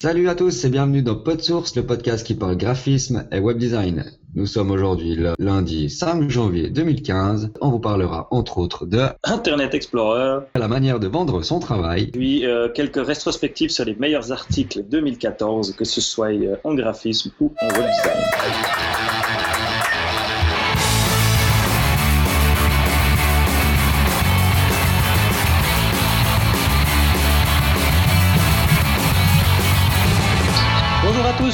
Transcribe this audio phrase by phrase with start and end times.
[0.00, 4.04] Salut à tous et bienvenue dans PodSource, le podcast qui parle graphisme et web design.
[4.36, 7.54] Nous sommes aujourd'hui le lundi 5 janvier 2015.
[7.60, 12.46] On vous parlera entre autres de Internet Explorer, la manière de vendre son travail, puis
[12.46, 17.52] euh, quelques rétrospectives sur les meilleurs articles 2014, que ce soit euh, en graphisme ou
[17.60, 19.17] en web design.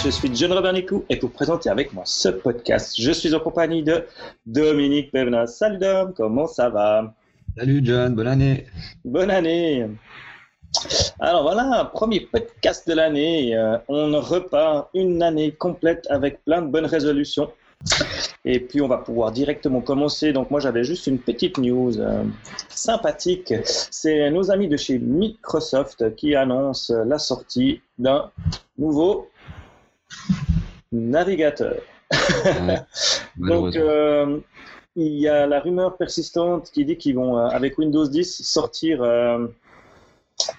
[0.05, 3.41] Je suis John Robert Nicou et pour présenter avec moi ce podcast, je suis en
[3.41, 4.05] compagnie de
[4.45, 5.47] Dominique Bevna.
[5.47, 7.15] Salut Dom, comment ça va?
[7.57, 8.67] Salut John, bonne année.
[9.03, 9.87] Bonne année.
[11.21, 13.57] Alors voilà, premier podcast de l'année.
[13.57, 17.51] Euh, on repart une année complète avec plein de bonnes résolutions.
[18.45, 20.35] Et puis on va pouvoir directement commencer.
[20.35, 22.25] Donc moi j'avais juste une petite news euh,
[22.69, 23.55] sympathique.
[23.65, 28.31] C'est nos amis de chez Microsoft qui annoncent la sortie d'un
[28.77, 29.31] nouveau
[30.93, 31.77] navigateur.
[32.13, 32.81] Ouais,
[33.37, 34.41] Donc euh,
[34.97, 39.03] il y a la rumeur persistante qui dit qu'ils vont euh, avec Windows 10 sortir
[39.03, 39.47] euh,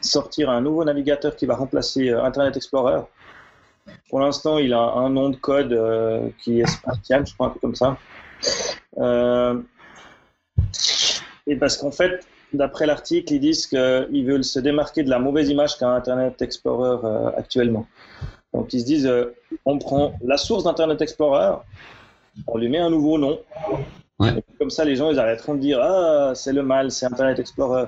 [0.02, 3.02] sortir un nouveau navigateur qui va remplacer Internet Explorer.
[4.10, 7.60] Pour l'instant, il a un nom de code qui est Spartian, je crois, un peu
[7.60, 7.98] comme ça.
[11.46, 15.50] Et parce qu'en fait, d'après l'article, ils disent qu'ils veulent se démarquer de la mauvaise
[15.50, 17.86] image qu'a Internet Explorer actuellement.
[18.54, 19.12] Donc ils se disent,
[19.66, 21.58] on prend la source d'Internet Explorer,
[22.48, 23.40] on lui met un nouveau nom.
[24.20, 24.30] Ouais.
[24.30, 27.06] Et puis comme ça, les gens, ils arrêteront de dire, ah, c'est le mal, c'est
[27.06, 27.86] Internet Explorer.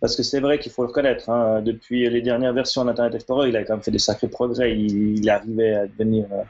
[0.00, 1.28] Parce que c'est vrai qu'il faut le reconnaître.
[1.28, 4.72] hein, depuis les dernières versions d'Internet Explorer, il a quand même fait des sacrés progrès.
[4.76, 6.42] Il, il arrivait à devenir, euh,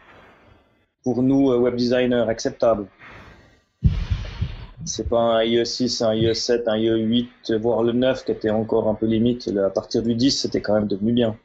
[1.03, 2.87] pour nous, euh, web designer, acceptable.
[4.85, 8.33] C'est pas un IE 6, un IE 7, un IE 8, voire le 9 qui
[8.33, 9.49] était encore un peu limite.
[9.65, 11.37] À partir du 10, c'était quand même devenu bien.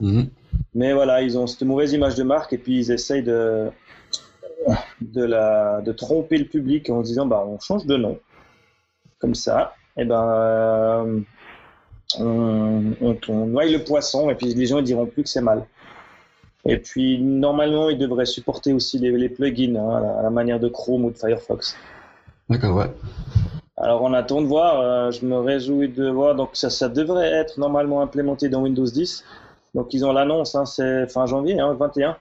[0.00, 0.28] Mhm.
[0.74, 3.70] Mais voilà, ils ont cette mauvaise image de marque et puis ils essayent de,
[5.00, 8.18] de, la, de tromper le public en se disant bah, on change de nom.
[9.18, 11.20] Comme ça, et ben, euh,
[12.18, 15.40] on, on, on noie le poisson et puis les gens ne diront plus que c'est
[15.40, 15.66] mal.
[16.68, 20.30] Et puis normalement, ils devraient supporter aussi les, les plugins hein, à, la, à la
[20.30, 21.76] manière de Chrome ou de Firefox.
[22.50, 22.90] D'accord, ouais.
[23.78, 27.30] Alors on attend de voir, euh, je me réjouis de voir, donc ça, ça devrait
[27.30, 29.24] être normalement implémenté dans Windows 10.
[29.76, 32.16] Donc ils ont l'annonce, hein, c'est fin janvier, hein, 21.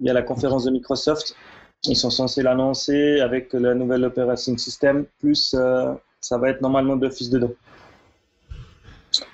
[0.00, 1.36] Il y a la conférence de Microsoft,
[1.84, 6.96] ils sont censés l'annoncer avec la nouvelle operating system, plus euh, ça va être normalement
[6.96, 7.52] d'office dedans.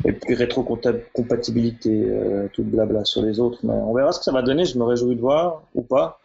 [0.04, 4.24] Et puis rétrocompatibilité, euh, tout le blabla sur les autres, mais on verra ce que
[4.26, 6.20] ça va donner, je me réjouis de voir ou pas.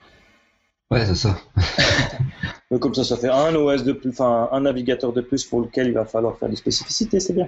[0.92, 1.38] Ouais, c'est ça.
[2.70, 5.62] Mais comme ça, ça fait un OS de plus, enfin un navigateur de plus pour
[5.62, 7.48] lequel il va falloir faire des spécificités, c'est bien.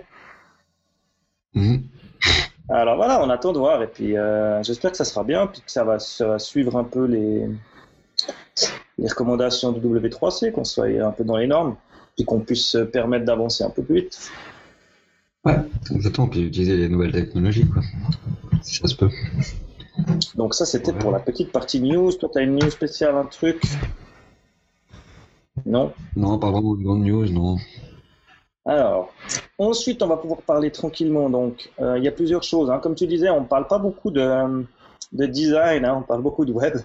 [1.55, 1.83] Mhm.
[2.69, 5.61] Alors voilà, on attend de voir et puis euh, j'espère que ça sera bien, puis
[5.61, 7.47] que ça va, ça va suivre un peu les,
[8.97, 11.75] les recommandations du W3C, qu'on soit un peu dans les normes,
[12.15, 14.31] puis qu'on puisse se permettre d'avancer un peu plus vite.
[15.45, 15.57] Ouais,
[15.91, 16.27] exactement.
[16.27, 17.83] Puis utiliser les nouvelles technologies, quoi.
[18.63, 19.11] Si ça se peut.
[20.35, 22.11] Donc ça, c'était pour la petite partie news.
[22.13, 23.61] Toi, tu as une news spéciale, un truc?
[25.65, 25.93] Non?
[26.15, 27.57] Non, pas vraiment de grande news, non.
[28.67, 29.13] Alors,
[29.59, 31.29] ensuite, on va pouvoir parler tranquillement.
[31.29, 32.69] Donc, euh, il y a plusieurs choses.
[32.71, 32.79] hein.
[32.79, 34.65] Comme tu disais, on ne parle pas beaucoup de,
[35.11, 35.97] de design, hein.
[35.99, 36.75] on parle beaucoup de web,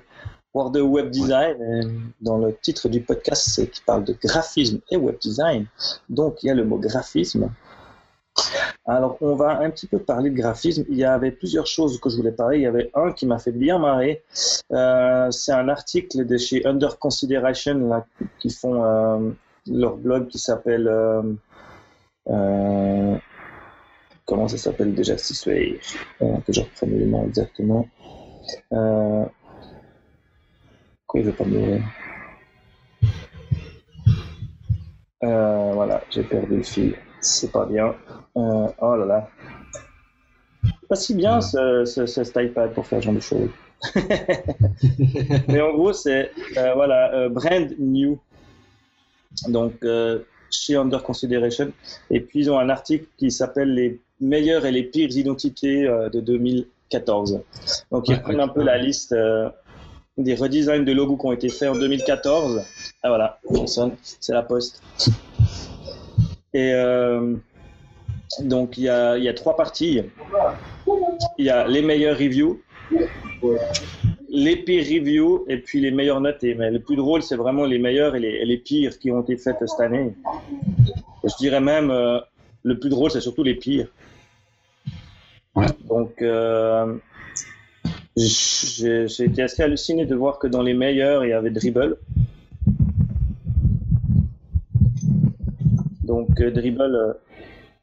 [0.52, 2.12] voire de web design.
[2.20, 5.66] Dans le titre du podcast, c'est qui parle de graphisme et web design.
[6.10, 7.48] Donc, il y a le mot graphisme.
[8.86, 10.84] Alors, on va un petit peu parler de graphisme.
[10.90, 12.58] Il y avait plusieurs choses que je voulais parler.
[12.58, 14.22] Il y avait un qui m'a fait bien marrer.
[14.72, 18.02] Euh, c'est un article de chez Under Consideration
[18.38, 19.30] qui font euh,
[19.66, 20.86] leur blog qui s'appelle.
[22.28, 23.16] Euh,
[24.26, 25.80] comment ça s'appelle déjà si c'est
[26.22, 27.86] euh, que je reprenne le nom exactement.
[28.72, 29.24] Euh,
[31.06, 31.80] pourquoi il veut pas me
[35.24, 36.94] euh, Voilà, j'ai perdu le fil.
[37.20, 37.94] C'est pas bien.
[38.36, 39.28] Euh, oh là là.
[40.88, 43.50] Pas si bien ce, ce, ce- cet iPad pour faire ce genre de choses.
[45.48, 48.18] Mais en gros, c'est euh, voilà, brand new.
[49.48, 49.84] Donc,
[50.50, 51.72] chez Under Consideration.
[52.10, 56.08] Et puis, ils ont un article qui s'appelle Les meilleures et les pires identités euh,
[56.10, 57.40] de 2014.
[57.90, 58.42] Donc, ils Ouais, prennent ouais.
[58.42, 59.48] un peu la liste euh,
[60.18, 62.62] des redesigns de logos qui ont été faits en 2014.
[63.02, 63.40] Ah voilà,
[64.02, 64.82] c'est la poste.
[66.52, 67.34] Et euh,
[68.40, 68.88] donc, il y y
[69.28, 70.02] a trois parties.
[71.38, 72.60] Il y a les meilleures reviews,
[74.30, 76.54] les pires reviews et puis les meilleures notées.
[76.54, 79.22] Mais le plus drôle, c'est vraiment les meilleures et les, et les pires qui ont
[79.22, 80.14] été faites cette année.
[81.24, 82.20] Et je dirais même, euh,
[82.62, 83.88] le plus drôle, c'est surtout les pires.
[85.56, 85.66] Ouais.
[85.88, 86.96] Donc, euh,
[88.16, 91.96] j'ai été assez halluciné de voir que dans les meilleurs, il y avait Dribble.
[96.04, 97.16] Donc, euh, Dribble,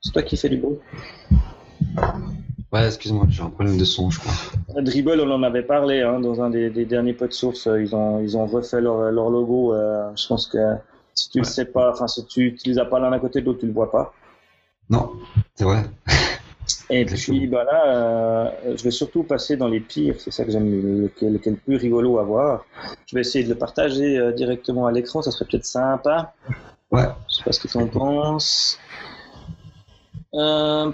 [0.02, 0.78] c'est toi qui fais du bruit.
[2.74, 4.82] Ouais, excuse-moi, j'ai un problème de son, je crois.
[4.82, 7.66] Dribble, on en avait parlé hein, dans un des, des derniers pods source.
[7.68, 9.74] euh, Ils ont, ils ont refait leur, leur logo.
[9.74, 10.58] euh, je pense que
[11.14, 11.50] si tu le Ouais.
[11.50, 13.68] sais pas, enfin, si tu, tu les as pas l'un à côté de l'autre, tu
[13.68, 14.14] le vois pas.
[14.90, 15.12] Non,
[15.56, 15.84] c'est vrai.
[16.90, 20.52] Et puis bah là, euh, je vais surtout passer dans les pires, c'est ça que
[20.52, 22.66] j'aime, le- lequel, lequel le plus rigolo à voir.
[23.06, 26.34] Je vais essayer de le partager euh, directement à l'écran, ça serait peut-être sympa.
[26.92, 27.06] Ouais.
[27.30, 28.78] Je sais pas ce que tu en penses.
[30.34, 30.92] Euh.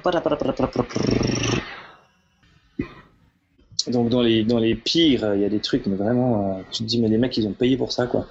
[3.88, 6.84] Donc dans les, dans les pires, il y a des trucs, mais vraiment, euh, tu
[6.84, 8.26] te dis, mais les mecs, ils ont payé pour ça, quoi.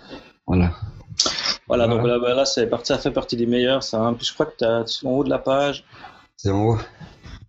[0.47, 0.73] Voilà.
[1.69, 3.99] Voilà, donc là, bah, là c'est parti, ça fait partie des meilleurs, ça.
[4.01, 4.15] hein.
[4.15, 5.85] Puis je crois que tu as en haut de la page,
[6.37, 6.79] C'est en haut.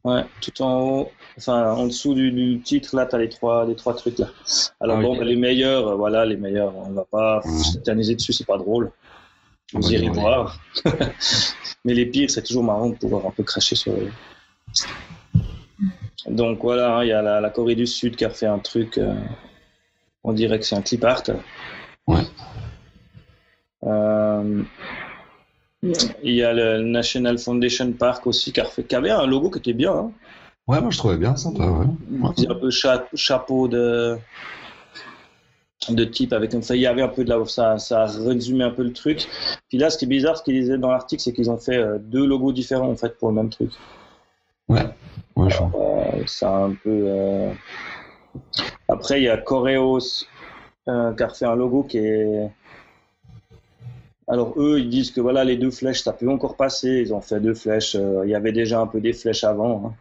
[0.03, 3.65] Ouais, tout en haut, enfin en dessous du, du titre, là, tu as les trois,
[3.65, 4.27] les trois trucs là.
[4.81, 5.05] Alors Ah oui.
[5.05, 7.41] bon, bah, les meilleurs, euh, voilà, les meilleurs, on va pas
[7.71, 8.91] s'éterniser dessus, c'est pas drôle.
[9.73, 10.59] Vous irez voir.
[11.85, 14.11] Mais les pires, c'est toujours marrant de pouvoir un peu cracher sur eux.
[16.27, 18.97] Donc voilà, il y a la, la Corée du Sud qui a fait un truc,
[18.97, 19.13] euh,
[20.23, 21.23] on dirait que c'est un clip art.
[22.07, 22.21] Ouais.
[23.83, 24.63] Euh,
[26.23, 29.49] il y a le National Foundation Park aussi qui, a refait, qui avait un logo
[29.49, 29.91] qui était bien.
[29.93, 30.11] hein.
[30.65, 31.85] Ouais, moi je trouvais bien sympa, ouais.
[32.37, 34.17] C'est un peu cha- chapeau de
[35.89, 38.71] de type avec enfin, il y avait un peu de la ça ça résumait un
[38.71, 39.27] peu le truc
[39.67, 41.75] puis là ce qui est bizarre ce qu'ils disaient dans l'article c'est qu'ils ont fait
[41.75, 43.69] euh, deux logos différents en fait pour le même truc
[44.73, 44.85] Ouais.
[45.35, 45.71] Ouais, je vois.
[45.75, 47.51] Euh, un peu euh,
[48.87, 50.25] après il y a Coreos
[50.87, 52.49] euh, qui a refait un logo qui est
[54.27, 57.21] alors eux ils disent que voilà les deux flèches ça peut encore passer ils ont
[57.21, 59.93] fait deux flèches il y avait déjà un peu des flèches avant hein.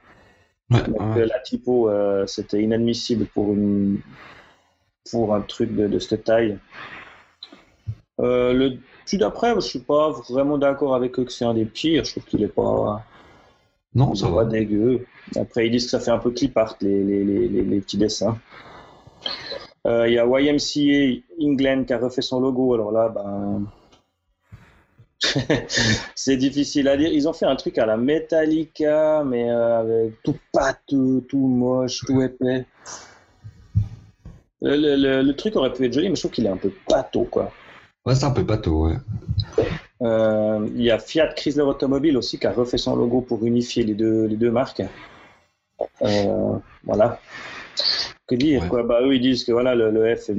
[0.73, 1.27] Ouais, Donc, ouais.
[1.27, 4.01] la typo, euh, c'était inadmissible pour, une,
[5.11, 6.59] pour un truc de, de cette taille.
[8.21, 11.65] Euh, le dessus d'après, je suis pas vraiment d'accord avec eux que c'est un des
[11.65, 12.05] pires.
[12.05, 13.05] Je trouve qu'il est pas,
[13.94, 14.44] Non, ça va.
[14.44, 15.05] dégueu.
[15.37, 17.81] Après, ils disent que ça fait un peu clip art, les, les, les, les, les
[17.81, 18.39] petits dessins.
[19.87, 22.75] Euh, Il y a YMCA England qui a refait son logo.
[22.75, 23.67] Alors là, ben.
[26.15, 27.12] c'est difficile à dire.
[27.12, 32.00] Ils ont fait un truc à la Metallica, mais euh, avec tout pâteux, tout moche,
[32.06, 32.65] tout épais.
[34.62, 36.56] Le, le- le- le truc aurait pu être joli, mais je trouve qu'il est un
[36.56, 37.53] peu pâteau, quoi.
[38.06, 38.97] Ouais, c'est un peu bateau, ouais.
[40.02, 43.84] Euh, Il y a Fiat Chrysler Automobile aussi qui a refait son logo pour unifier
[43.84, 44.82] les deux, les deux marques.
[46.02, 47.20] Euh, voilà.
[48.26, 48.69] Que dire Ouais.
[48.69, 50.31] quoi Bah eux ils disent que voilà le, le F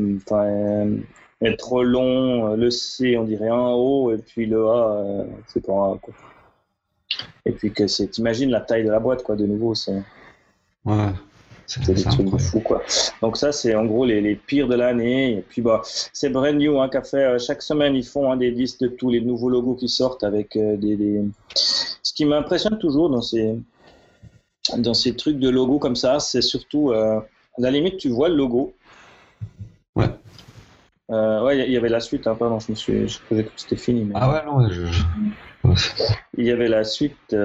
[1.42, 5.66] est, trop long, le C on dirait en haut et puis le A euh, c'est
[5.66, 6.14] pas un quoi.
[7.46, 10.02] Et puis que c'est t'imagines la taille de la boîte quoi de nouveau c'est
[10.86, 11.10] Ouais.
[11.66, 12.82] C'est des trucs de fou quoi.
[13.22, 15.82] Donc ça c'est en gros les, les pires de l'année et puis bah
[16.12, 18.88] c'est Brand New hein, qui a fait chaque semaine ils font hein, des listes de
[18.90, 21.22] tous les nouveaux logos qui sortent avec euh, des, des-
[21.56, 23.56] ce qui m'impressionne toujours dans ces
[24.78, 28.30] dans ces trucs de logos comme ça c'est surtout euh, à la limite tu vois
[28.30, 28.74] le logo
[29.96, 30.10] Ouais.
[31.12, 33.52] Euh, ouais il y avait la suite hein, pardon je me suis je croyais que
[33.56, 34.84] c'était fini mais Ah ouais, non, je.
[36.38, 37.36] il y avait la suite,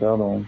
[0.00, 0.42] pardon.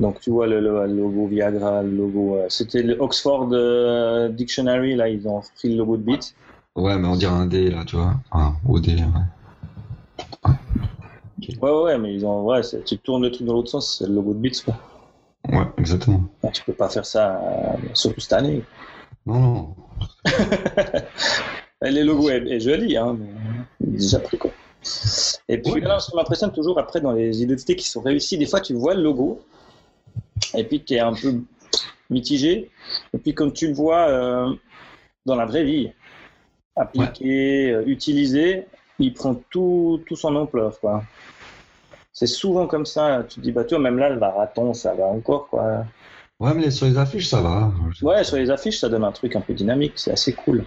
[0.00, 2.36] Donc tu vois le, le- le logo Viagra, le logo.
[2.36, 6.32] euh, C'était le Oxford euh, Dictionary, là ils ont repris le logo de Beats.
[6.74, 8.14] Ouais, mais on dirait un D là, tu vois.
[8.30, 8.94] Enfin, OD, ouais.
[11.60, 12.44] Ouais, ouais, ouais, mais ils ont.
[12.44, 14.74] Ouais, tu tournes le truc dans l'autre sens, c'est le logo de Beats, quoi.
[15.48, 16.22] Ouais, exactement.
[16.42, 18.62] Bah, tu peux pas faire ça, euh, surtout cette année.
[19.26, 19.74] Non, non.
[21.82, 23.16] Le logo est, est joli, hein,
[23.80, 24.50] mais déjà pris, quoi.
[25.48, 25.80] Et puis Oui.
[25.80, 28.74] là, ce qui m'impressionne toujours après dans les identités qui sont réussies, des fois tu
[28.74, 29.40] vois le logo,
[30.54, 31.34] et puis tu es un peu
[32.10, 32.70] mitigé,
[33.14, 34.52] et puis comme tu le vois euh,
[35.26, 35.90] dans la vraie vie,
[36.76, 38.66] appliqué, utilisé,
[38.98, 41.02] il prend tout, tout son ampleur, quoi.
[42.12, 45.06] C'est souvent comme ça, tu te dis, bah toi, même là, le marathon, ça va
[45.06, 45.86] encore, quoi.
[46.38, 47.72] Ouais, mais sur les affiches, ça va.
[48.02, 50.64] Ouais, sur les affiches, ça donne un truc un peu dynamique, c'est assez cool.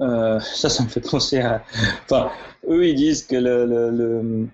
[0.00, 1.62] Euh, ça, ça me fait penser à.
[2.04, 2.30] Enfin,
[2.68, 4.46] eux, ils disent que le, le, le-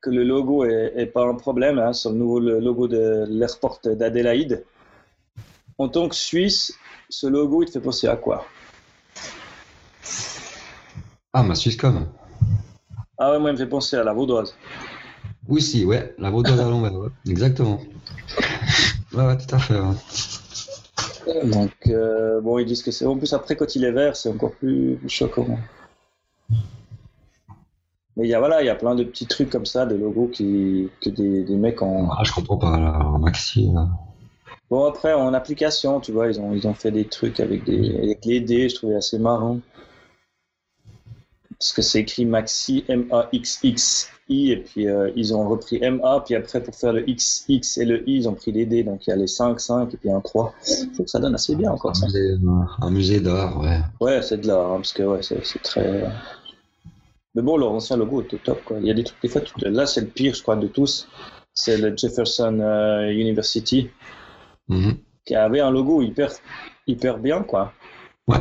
[0.00, 3.24] que le logo est, est pas un problème hein, sur le nouveau le logo de
[3.28, 4.64] l'airport d'Adélaïde.
[5.78, 6.74] En tant que Suisse,
[7.08, 8.44] ce logo, il te fait penser à quoi?
[11.32, 12.06] Ah, ma Swisscom.
[13.18, 14.54] Ah ouais, moi, il me fait penser à la Vaudoise.
[15.48, 16.14] Oui, si, ouais.
[16.18, 17.08] La vaudoise à l'envers, ouais.
[17.28, 17.80] Exactement.
[19.14, 19.78] Ouais, ouais, tout à fait.
[19.78, 21.44] ouais.
[21.44, 23.06] Donc, euh, bon, ils disent que c'est.
[23.06, 25.58] En plus, après, quand il est vert, c'est encore plus, plus choquant.
[28.18, 29.96] Mais il y a, voilà, il y a plein de petits trucs comme ça, des
[29.96, 32.10] logos qui, que des, des mecs en.
[32.10, 32.76] Ah, je comprends pas,
[33.20, 33.88] Maxi, là.
[34.70, 37.96] Bon, après, en application, tu vois, ils ont, ils ont fait des trucs avec, des,
[37.96, 39.60] avec les dés, je trouvais assez marrant.
[41.58, 46.62] Parce que c'est écrit Maxi, M-A-X-X-I, et puis euh, ils ont repris M-A, puis après,
[46.62, 49.10] pour faire le X, X et le I, ils ont pris les dés, donc il
[49.10, 50.54] y a les 5, 5, et puis un 3.
[50.64, 52.06] Je trouve que ça donne assez bien encore un ça.
[52.06, 52.36] musée,
[52.80, 53.80] un musée d'art, ouais.
[54.00, 56.04] Ouais, c'est de l'art, hein, parce que ouais, c'est très.
[57.34, 58.78] Mais bon, leur ancien logo était top, quoi.
[58.80, 60.56] Il y a des trucs, des fois, tu te- là, c'est le pire, je crois,
[60.56, 61.08] de tous.
[61.54, 63.90] C'est le Jefferson euh, University,
[64.68, 64.96] Mhm.
[65.24, 66.30] qui avait un logo hyper,
[66.86, 67.72] hyper bien, quoi.
[68.26, 68.38] Ouais.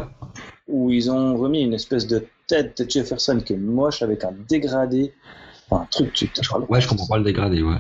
[0.67, 4.34] Où ils ont remis une espèce de tête de Jefferson qui est moche avec un
[4.48, 5.13] dégradé.
[5.70, 6.29] Enfin, un truc, tu
[6.70, 7.75] Ouais, je comprends pas le dégradé, ouais.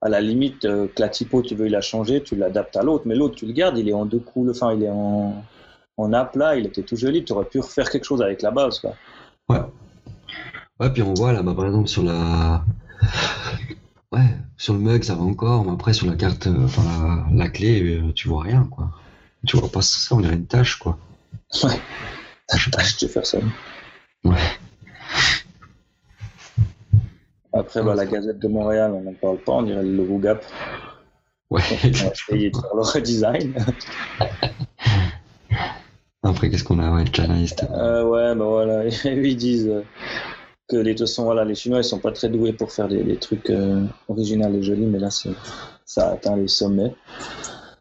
[0.00, 3.04] À la limite, euh, que la typo, tu veux la changer, tu l'adaptes à l'autre,
[3.06, 5.42] mais l'autre, tu le gardes, il est en deux coups, enfin, il est en,
[5.96, 8.80] en aplat, il était tout joli, tu aurais pu refaire quelque chose avec la base,
[8.80, 8.94] quoi.
[9.48, 9.60] Ouais.
[10.80, 12.64] Ouais, puis on voit là, bah, par exemple, sur la.
[14.12, 17.44] Ouais, sur le mug, ça va encore, mais après, sur la carte, euh, enfin, la,
[17.44, 18.90] la clé, euh, tu vois rien, quoi.
[19.46, 20.98] Tu vois pas ça, on dirait une tâche, quoi.
[21.62, 21.80] Ouais.
[22.54, 22.78] Je sais pas.
[22.78, 23.42] Tâche Jefferson.
[24.24, 24.36] Ouais.
[27.52, 30.44] Après, bah, la Gazette de Montréal, on n'en parle pas, on dirait le logo Gap.
[31.50, 31.60] Ouais.
[31.70, 33.54] On va essayer de faire le redesign.
[36.22, 37.64] Après, qu'est-ce qu'on a Ouais, Chanaist.
[37.70, 39.82] Euh, ouais, bah voilà, ils disent euh,
[40.68, 42.88] que les, de toute façon, voilà, les Chinois, ils sont pas très doués pour faire
[42.88, 46.94] des, des trucs euh, originaux et jolis, mais là, ça a atteint les sommets.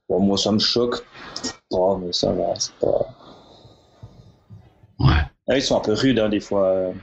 [0.10, 1.06] Bon, moi, ça me choque.
[1.72, 3.08] Oh, mais ça va, c'est pas...
[5.00, 5.22] Ouais.
[5.48, 6.68] Ah, ils sont un peu rudes, hein, des fois.
[6.68, 6.94] euh.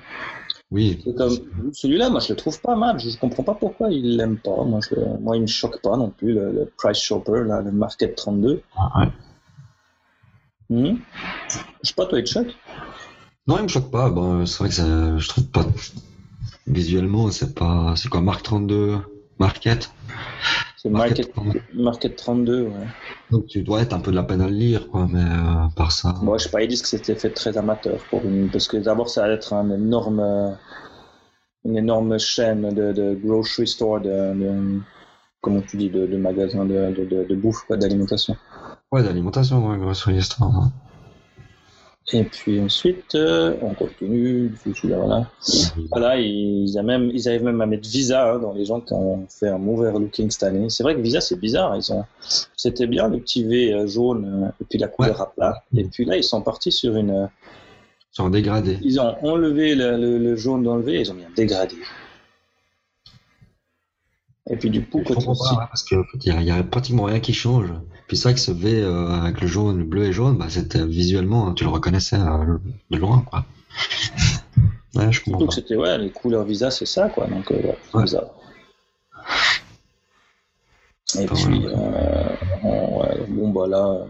[0.71, 1.03] Oui.
[1.17, 1.37] Comme
[1.73, 2.99] celui-là, moi je le trouve pas mal.
[3.01, 4.63] Je comprends pas pourquoi il l'aime pas.
[4.65, 7.73] Moi, je, moi, il me choque pas non plus le, le Price Shopper, là, le
[7.73, 8.63] Market 32.
[8.77, 9.09] Ah, ouais.
[10.69, 10.97] Hmm?
[11.83, 12.55] Je sais pas, toi, il te choque?
[13.47, 14.11] Non, il me choque pas.
[14.11, 15.67] Bon, c'est vrai que ça, je trouve pas.
[16.67, 17.95] Visuellement, c'est pas.
[17.97, 18.99] C'est quoi, Mark 32
[19.39, 19.91] Market
[20.77, 21.61] C'est Market, 32.
[21.75, 22.87] Market 32, ouais.
[23.31, 25.69] Donc tu dois être un peu de la peine à le lire, quoi, mais euh,
[25.77, 26.15] par ça.
[26.23, 28.77] Moi, je sais pas, ils disent que c'était fait très amateur pour une, parce que
[28.77, 30.57] d'abord, ça allait être un énorme,
[31.65, 34.81] une énorme chaîne de, de grocery store, de, de-
[35.41, 38.37] comment tu dis, de, de magasins de, de, de, de bouffe, quoi, d'alimentation.
[38.93, 40.55] Ouais, d'alimentation, ouais, grocery store.
[40.55, 40.73] hein.
[42.13, 44.53] Et puis ensuite, euh, on continue,
[44.85, 45.31] voilà.
[45.91, 48.93] Voilà, ils, a même, ils arrivent même à mettre Visa hein, dans les gens qui
[48.95, 50.69] ont fait un mauvais looking cette année.
[50.71, 51.77] C'est vrai que Visa, c'est bizarre.
[51.77, 52.05] Ils ont,
[52.57, 55.63] c'était bien le petit V euh, jaune euh, et puis la couleur à plat.
[55.77, 57.29] Et puis là, ils sont partis sur une.
[58.19, 58.79] un dégradé.
[58.83, 61.31] Ils ont enlevé le, le- le jaune dans le V et ils ont mis un
[61.37, 61.77] dégradé.
[64.53, 67.05] Et puis du coup, Je comprends pas, ouais, parce qu'il y, a- y a pratiquement
[67.05, 67.69] rien qui change.
[68.09, 70.47] Puis c'est vrai que ce V euh, avec le jaune, le bleu et jaune, bah,
[70.49, 72.59] c'était visuellement, hein, tu le reconnaissais euh,
[72.91, 73.45] de loin, quoi.
[74.97, 75.47] Ouais, je comprends Surtout pas.
[75.47, 77.29] que c'était, ouais, les couleurs Visa, c'est ça, quoi.
[77.29, 77.63] Donc, euh,
[77.95, 78.03] ouais.
[78.03, 78.29] Visa.
[81.21, 84.05] Et Pas puis, euh, bon, bah là, euh,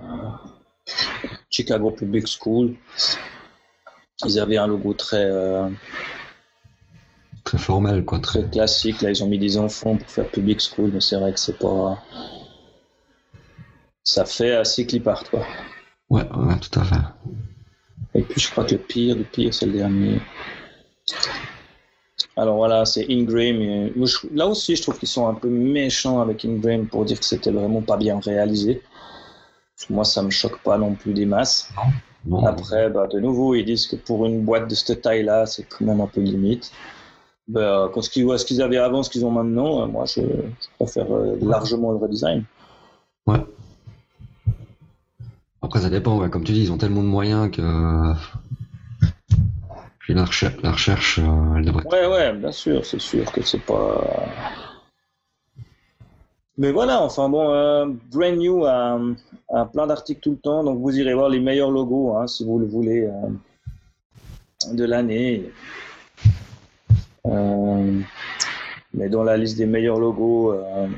[1.50, 2.74] Chicago Public School,
[4.24, 5.68] ils avaient un logo très, euh,
[7.50, 8.20] Très formel, quoi.
[8.20, 8.42] Très...
[8.42, 9.02] très classique.
[9.02, 11.58] Là, ils ont mis des enfants pour faire Public School, mais c'est vrai que c'est
[11.58, 11.98] pas.
[14.04, 15.44] Ça fait assez clip art, quoi.
[16.10, 16.94] Ouais, ouais, tout à fait.
[18.14, 20.20] Et puis je crois que le pire du pire, c'est le dernier.
[22.36, 23.60] Alors voilà, c'est Ingram.
[23.60, 23.92] et-
[24.32, 27.50] Là aussi, je trouve qu'ils sont un peu méchants avec Ingram pour dire que c'était
[27.50, 28.80] vraiment pas bien réalisé.
[29.88, 31.68] Moi, ça me choque pas non plus des masses.
[32.44, 35.84] Après, bah, de nouveau, ils disent que pour une boîte de cette taille-là, c'est quand
[35.84, 36.70] même un peu limite.
[37.50, 40.20] Bah, quand ce qu'ils ce qu'ils avaient avant, ce qu'ils ont maintenant, euh, moi, je,
[40.20, 42.44] je préfère euh, largement le redesign.
[45.62, 46.30] Après, ça dépend, ouais.
[46.30, 48.14] Comme tu dis, ils ont tellement de moyens que.
[49.98, 51.84] Puis la recherche, la recherche euh, elle devrait.
[51.86, 54.00] Ouais, ouais, bien sûr, c'est sûr que c'est pas.
[56.56, 58.98] Mais voilà, enfin bon, euh, Brand New a,
[59.52, 62.44] a plein d'articles tout le temps, donc vous irez voir les meilleurs logos hein, si
[62.44, 65.50] vous le voulez euh, de l'année.
[67.26, 68.00] Euh,
[68.94, 70.88] mais dans la liste des meilleurs logos, euh,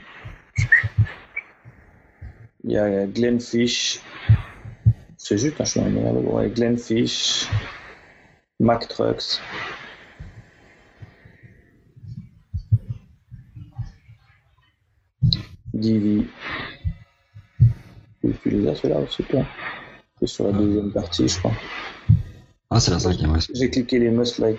[2.64, 4.00] il y a Glenfish.
[5.16, 6.36] C'est juste un le meilleur logo.
[6.38, 7.48] ouais, Glenfish,
[8.60, 9.40] Mack Trucks.
[15.74, 16.26] Divi.
[18.42, 19.44] Tu les as ceux-là aussi, toi
[20.20, 21.52] C'est sur la deuxième partie, je crois.
[22.74, 23.38] Ah, c'est la cinquième, ouais.
[23.52, 24.58] J'ai cliqué les must like.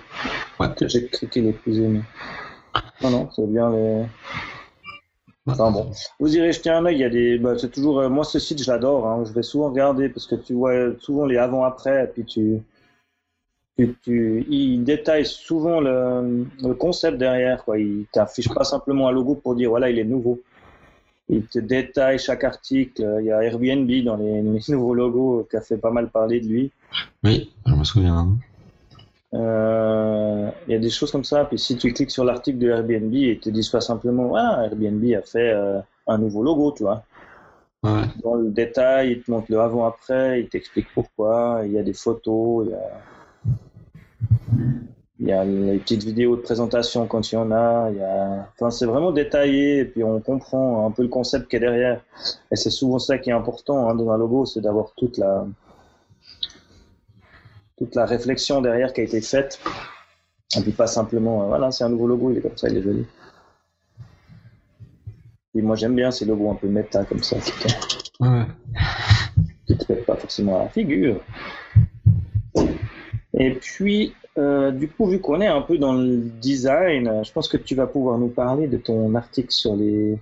[0.60, 0.68] Ouais.
[0.82, 2.04] J'ai cliqué les plus aimés.
[3.02, 4.06] Non, non, c'est bien les.
[5.48, 6.96] Enfin bon, vous irez jeter un œil.
[6.96, 9.08] Il y a des, bah, c'est toujours, euh, moi ce site je l'adore.
[9.08, 9.24] Hein.
[9.26, 12.60] Je vais souvent regarder parce que tu vois souvent les avant-après, puis tu,
[13.78, 17.66] tu, tu, il détaille souvent le, le concept derrière.
[17.66, 17.80] Quoi.
[17.80, 20.40] Il t'affiche pas simplement un logo pour dire voilà il est nouveau.
[21.30, 23.18] Il te détaille chaque article.
[23.20, 26.40] Il y a Airbnb dans les, les nouveaux logos qui a fait pas mal parler
[26.40, 26.72] de lui.
[27.24, 28.38] Oui, je me souviens.
[29.34, 31.46] Euh, il y a des choses comme ça.
[31.46, 35.04] Puis si tu cliques sur l'article de Airbnb, ils te disent pas simplement ah, Airbnb
[35.16, 37.04] a fait euh, un nouveau logo, tu vois.
[37.84, 38.04] Ouais.
[38.24, 41.62] Dans le détail, il te montre le avant-après, il t'explique pourquoi.
[41.66, 43.02] Il y a des photos, il y a,
[45.24, 47.90] il y a les petites vidéos de présentation quand il y en a.
[47.92, 48.50] Il y a...
[48.56, 52.02] Enfin, c'est vraiment détaillé et puis on comprend un peu le concept qui est derrière.
[52.52, 55.48] Et c'est souvent ça qui est important hein, dans un logo, c'est d'avoir toute la
[57.78, 59.62] toute la réflexion derrière qui a été faite.
[60.58, 62.78] Et puis pas simplement, euh, voilà, c'est un nouveau logo, il est comme ça, il
[62.80, 63.06] est joli.
[65.56, 67.74] Et moi j'aime bien ces logos un peu méta comme ça, qui te,
[68.20, 68.46] Ouais.
[69.68, 71.22] qui te pas forcément à la figure.
[73.46, 77.48] Et puis, euh, du coup, vu qu'on est un peu dans le design, je pense
[77.48, 80.18] que tu vas pouvoir nous parler de ton article sur les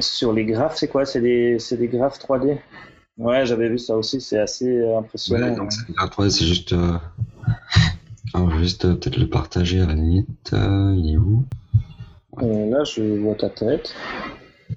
[0.00, 0.76] sur les graphes.
[0.76, 1.04] C'est quoi?
[1.04, 2.58] C'est des des graphes 3D
[3.16, 4.20] Ouais, j'avais vu ça aussi.
[4.20, 5.48] C'est assez impressionnant.
[5.50, 6.72] Ouais, donc c'est 3D, c'est juste.
[6.72, 6.94] euh,
[8.34, 10.50] Alors, juste euh, peut-être le partager à la limite.
[10.52, 11.44] Euh, il est où?
[12.40, 13.94] Là, je vois ta tête.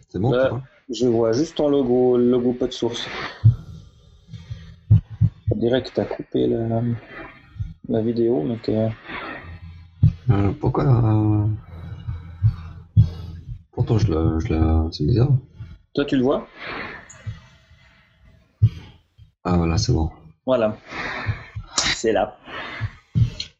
[0.09, 0.49] C'est bon, Ouais.
[0.49, 0.61] vois?
[0.89, 3.07] Je vois juste ton logo, le logo pas de source.
[5.57, 6.81] On dirait que tu as coupé la,
[7.89, 8.89] la vidéo, donc euh,
[10.29, 11.47] Euh, Pourquoi euh,
[13.71, 14.37] Pourtant, je la.
[14.37, 14.85] Je la...
[14.91, 15.29] C'est bizarre.
[15.95, 16.47] toi tu le vois?
[19.43, 20.11] Ah, voilà, c'est bon.
[20.45, 20.77] Voilà.
[21.95, 22.37] C'est là.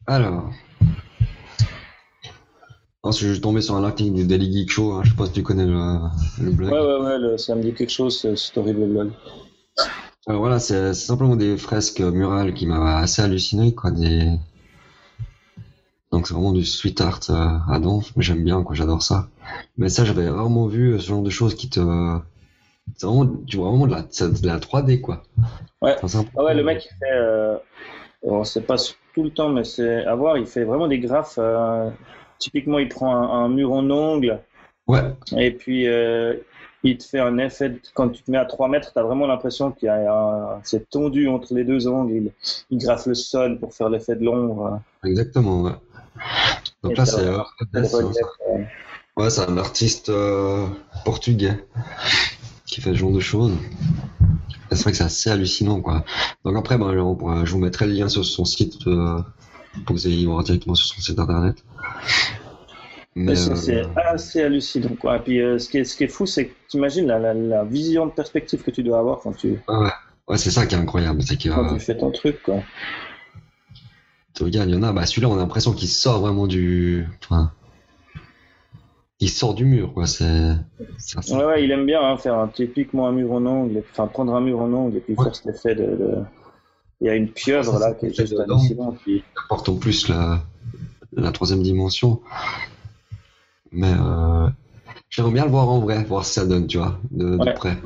[0.06, 0.52] Alors.
[3.02, 4.92] Ensuite, je suis tombé sur un article du Daily Geek Show.
[4.92, 5.00] hein.
[5.02, 5.98] Je sais pas si tu connais le,
[6.42, 6.70] le blog.
[6.70, 9.10] Ouais, ouais, ouais, le- ça me dit quelque chose, ce- horrible blog.
[10.28, 13.90] Alors voilà, c'est c'est simplement des fresques murales qui m'avaient assez halluciné, quoi.
[13.90, 14.38] Des...
[16.10, 18.74] Donc c'est vraiment du street art euh, à donf, mais j'aime bien, quoi.
[18.74, 19.28] J'adore ça.
[19.76, 21.80] Mais ça, j'avais rarement vu euh, ce genre de choses qui te.
[22.96, 25.22] C'est vraiment, tu vois vraiment de la, c'est de la 3D, quoi.
[25.82, 25.94] Ouais.
[25.96, 27.12] Enfin, c'est un peu- Ah ouais, le mec, il fait.
[27.12, 27.56] Euh,
[28.24, 28.76] bon, c'est pas
[29.14, 31.38] tout le temps, mais c'est à voir, il fait vraiment des graphes.
[31.38, 31.90] euh,
[32.38, 34.40] typiquement, il prend un, un mur en ongle
[34.86, 35.02] Ouais,
[35.36, 36.34] et puis euh,
[36.84, 37.70] il te fait un effet.
[37.70, 40.12] de- Quand tu te mets à 3 mètres, tu as vraiment l'impression qu'il y a
[40.12, 42.12] un- c'est tendu entre les deux angles.
[42.12, 42.32] Il,
[42.70, 44.80] il graffe le sol pour faire l'effet de l'ombre.
[45.04, 45.72] exactement, ouais.
[46.82, 47.20] Donc Et là, c'est.
[47.20, 47.38] euh,
[49.16, 50.66] Ouais, c'est un artiste euh,
[51.04, 51.66] portugais
[52.66, 53.52] qui fait ce genre de choses.
[54.70, 56.04] C'est vrai que c'est assez hallucinant, quoi.
[56.44, 59.18] Donc après, ben, je vous mettrai le lien sur son site euh,
[59.74, 61.64] pour que vous ayez voir directement sur son site internet.
[63.20, 64.94] Mais c'est euh, assez hallucinant.
[65.00, 65.16] Quoi.
[65.16, 67.18] Et puis, euh, ce, qui est, ce qui est fou, c'est que tu imagines la,
[67.18, 69.58] la, la vision de perspective que tu dois avoir quand tu,
[70.28, 72.42] ouais, c'est ça qui est incroyable, c'est que quand euh, tu fais ton truc.
[72.42, 72.62] Quoi.
[74.34, 77.06] tu regardes, il y en a, bah celui-là, on a l'impression qu'il sort vraiment du,
[77.24, 77.50] enfin,
[79.20, 80.06] il sort du mur, quoi.
[80.06, 80.54] C'est,
[81.30, 84.34] Ouais, ouais, il aime bien hein, faire un, typiquement un mur en ongle, enfin prendre
[84.34, 85.24] un mur en ongle et puis Ouais.
[85.24, 85.82] faire cet effet de.
[85.84, 86.18] de-
[87.00, 88.98] Il y a une pieuvre Ça, là qui est juste hallucinante.
[89.02, 89.22] Puis...
[89.44, 90.40] apporte en plus la,
[91.16, 92.20] la troisième dimension.
[93.72, 94.48] Mais euh,
[95.10, 97.76] j'aimerais bien le voir en vrai, voir si ça donne, tu vois, de, près.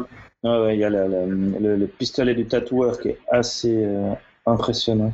[0.45, 3.85] Ouais, ouais, il y a la- la- le, le pistolet du tatoueur qui est assez
[3.85, 4.13] euh,
[4.47, 5.13] impressionnant.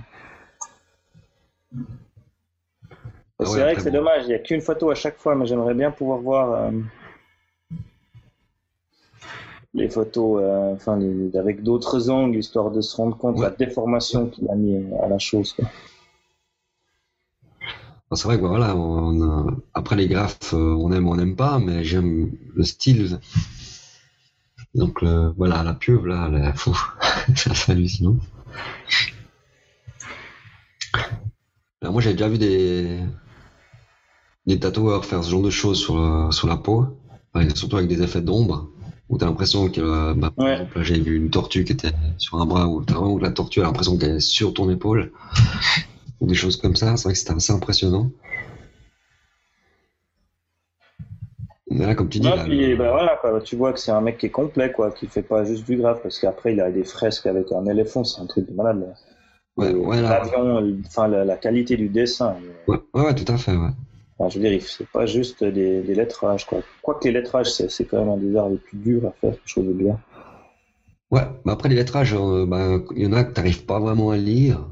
[3.40, 3.98] Ah c'est vrai que c'est bon.
[3.98, 6.70] dommage, il n'y a qu'une photo à chaque fois, mais j'aimerais bien pouvoir voir euh,
[9.74, 13.50] les photos euh, enfin, les- avec d'autres angles, histoire de se rendre compte de la
[13.50, 15.52] déformation qu'il a mis à la chose.
[15.52, 15.66] quoi.
[18.14, 21.36] C'est vrai que bah, voilà, on après les graphes, euh, on aime ou on n'aime
[21.36, 23.20] pas, mais j'aime le style.
[24.74, 26.74] Donc le- voilà, la pieuvre là, elle est fou,
[27.36, 28.16] c'est hallucinant.
[31.82, 33.00] Alors, moi j'avais déjà vu des
[34.46, 36.86] des tatoueurs faire ce genre de choses sur, le- sur la peau,
[37.54, 38.70] surtout avec des effets d'ombre,
[39.08, 40.52] où t'as l'impression que, euh, bah, par Ouais.
[40.54, 43.22] exemple, là j'ai vu une tortue qui était sur un bras, où t'as vraiment que
[43.22, 45.12] la tortue a l'impression qu'elle est sur ton épaule,
[46.20, 48.10] ou des choses comme ça, c'est vrai que c'était assez impressionnant.
[51.70, 53.78] Mais là, comme tu dis, Ouais, là, puis, le- bah, voilà, quoi, tu vois que
[53.78, 56.54] c'est un mec qui est complet, quoi, qui fait pas juste du graphe, parce qu'après
[56.54, 58.80] il a des fresques avec un éléphant, c'est un truc de malade.
[58.80, 58.94] là.
[59.56, 59.98] Ouais, ouais,
[60.86, 62.36] enfin la, la qualité du dessin.
[62.94, 63.70] ouais, tout à fait, ouais.
[64.16, 66.60] Enfin, je veux dire, c'est pas juste des, des lettrages, quoi.
[66.82, 69.32] Quoique les lettrages, c'est c'est quand même un des arts les plus durs à faire,
[69.32, 69.98] quelque chose de bien.
[71.10, 74.10] Ouais, mais après les lettrages, euh, bah, il y en a que t'arrives pas vraiment
[74.10, 74.66] à lire.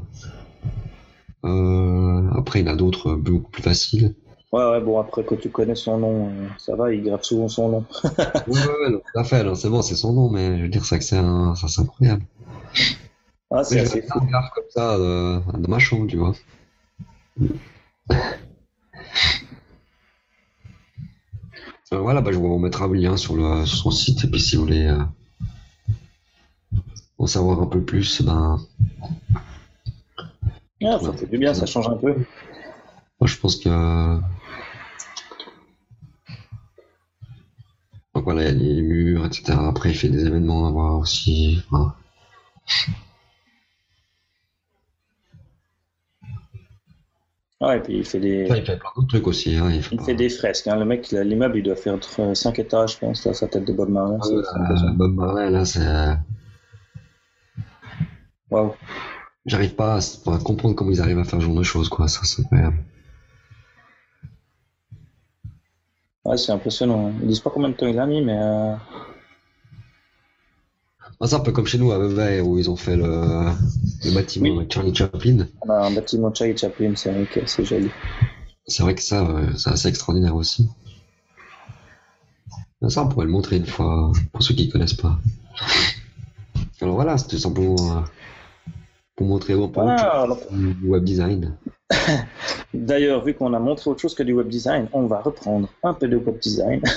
[1.47, 4.15] Euh, après, il y en a d'autres euh, beaucoup plus faciles.
[4.53, 7.49] Ouais, ouais, bon, après, quand tu connais son nom, euh, ça va, il grave souvent
[7.49, 7.85] son nom.
[8.49, 10.85] Ouais, ouais, non, tout à fait, c'est bon, c'est son nom, mais je veux dire,
[10.85, 12.25] c'est que c'est un, ça, c'est incroyable.
[13.51, 14.19] Ah, c'est assez fou.
[14.21, 16.35] un graphe comme ça de, de machin, tu vois.
[21.93, 24.25] Euh, voilà, bah, je vous mettra le lien sur, le, sur son site.
[24.25, 25.05] Et puis si vous voulez euh,
[27.19, 28.59] en savoir un peu plus, ben,
[30.87, 32.15] Ah, ça fait du bien, ça change un peu.
[32.15, 33.69] moi, je pense que.
[38.15, 39.59] Donc voilà, il y a les murs, etc.
[39.69, 41.63] Après, il fait des événements à voir aussi.
[41.71, 41.95] Voilà.
[47.61, 49.57] Ouais, et puis il fait des, Enfin, il fait plein d'autres trucs aussi.
[49.57, 49.71] Hein.
[49.71, 50.67] Il fait, des fresques.
[50.67, 50.77] hein.
[50.77, 53.73] Le mec, l'immeuble, il doit faire entre 5 étages, je pense, là, sa tête de
[53.73, 54.19] Bob Marley.
[54.31, 54.93] Euh, impressionnant.
[54.95, 56.19] Bob Marley, là, c'est.
[58.51, 58.75] Waouh.
[59.47, 62.09] J'arrive pas à, à comprendre comment ils arrivent à faire ce genre de choses, quoi.
[62.09, 62.43] Ça, c'est.
[66.25, 67.09] Ouais, c'est impressionnant.
[67.09, 67.13] hein.
[67.23, 68.75] Ils disent pas combien de temps il a mis, mais euh,
[71.21, 73.05] Ah, c'est un peu comme chez nous à Vevey où ils ont fait le,
[74.05, 74.67] le bâtiment Oui.
[74.69, 75.47] Charlie Chaplin.
[75.63, 77.91] on a un bâtiment Charlie Chaplin, c'est vrai que c'est joli.
[78.67, 80.69] C'est vrai que ça, euh, c'est assez extraordinaire aussi.
[82.89, 85.19] Ça, on pourrait le montrer une fois pour ceux qui connaissent pas.
[86.81, 88.01] Alors voilà, c'était simplement euh,
[89.17, 91.57] pour montrer un peu alors, du web design.
[92.75, 95.95] D'ailleurs, vu qu'on a montré autre chose que du web design, on va reprendre un
[95.95, 96.83] peu de web design.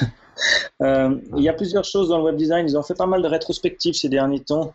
[0.81, 2.65] Euh, il y a plusieurs choses dans le web design.
[2.65, 4.73] Ils ont fait pas mal de rétrospectives ces derniers temps,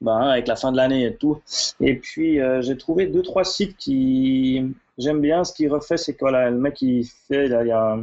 [0.00, 1.40] ben, avec la fin de l'année et tout.
[1.80, 4.72] Et puis, euh, j'ai trouvé deux, trois sites qui.
[4.98, 7.48] J'aime bien ce qu'il refait, c'est que voilà, le mec, il fait.
[7.48, 7.98] Là, il y a.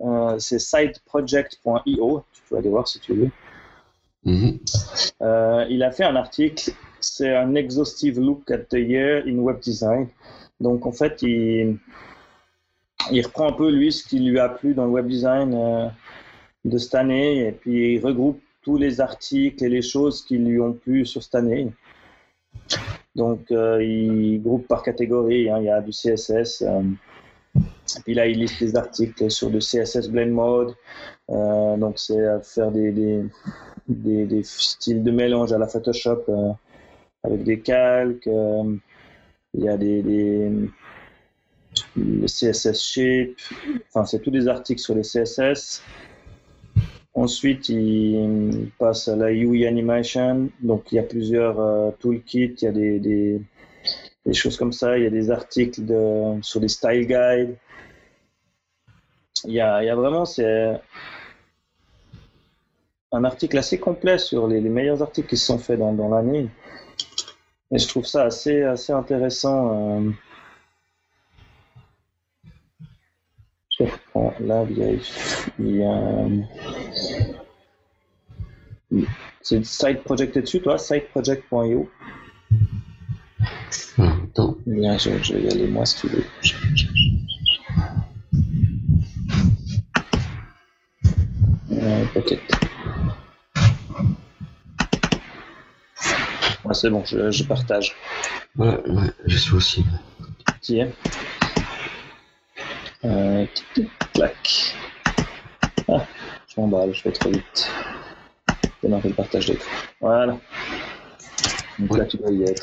[0.00, 2.24] euh, c'est siteproject.io.
[2.34, 3.30] Tu peux aller voir si tu veux.
[4.24, 4.58] Mhm.
[5.22, 9.60] Euh, il a fait un article, c'est un exhaustive look at the year in web
[9.60, 10.08] design.
[10.60, 11.78] Donc en fait, il,
[13.24, 15.88] reprend un peu lui ce qui lui a plu dans le web design euh,
[16.64, 20.60] de cette année et puis il regroupe tous les articles et les choses qui lui
[20.60, 21.72] ont plu sur cette année.
[23.14, 26.62] Donc euh, il groupe par catégorie, hein, il y a du CSS.
[26.62, 26.82] euh,
[27.56, 30.74] et puis là, il liste des articles sur du CSS Blend Mode.
[31.28, 33.24] Donc c'est faire des,
[34.42, 36.24] styles de mélange à la Photoshop
[37.28, 38.26] avec des calques.
[38.26, 38.76] euh,
[39.54, 40.50] il y a des, des
[42.26, 43.30] CSS Shape.
[43.88, 45.82] Enfin, c'est tous des articles sur les CSS.
[47.14, 50.50] Ensuite, il passe à la UI Animation.
[50.60, 53.40] Donc, il y a plusieurs euh, toolkits, il y a des, des,
[54.26, 54.98] des choses comme ça.
[54.98, 55.80] Il y a des articles
[56.42, 57.56] sur les style guides.
[59.44, 60.24] Il y a, vraiment,
[63.12, 66.08] un article assez complet sur les, les meilleurs articles qui se sont faits dans, dans
[66.08, 66.48] l'année.
[67.70, 70.00] Et je trouve ça assez, assez intéressant.
[70.00, 70.10] euh.
[73.78, 74.92] Je reprends là, il y a,
[75.58, 76.28] il y a
[79.42, 81.88] c'est Site Project dessus, toi, siteproject.io.
[83.98, 84.56] Attends.
[84.66, 86.24] Bien, je, je vais y aller moi si tu veux.
[91.72, 92.40] Euh, Pocket.
[96.68, 97.96] Ouais, c'est bon, je, je partage.
[98.54, 99.86] Voilà, ouais, je suis aussi.
[100.60, 100.92] Qui est?
[103.06, 103.46] Euh,
[104.12, 104.76] clac.
[105.88, 106.04] Ah,
[106.46, 107.70] je m'emballe, je fais trop vite.
[108.82, 109.70] Démarrer le partage d'écran.
[109.98, 110.38] Voilà.
[111.78, 112.62] Donc là, tu dois y être.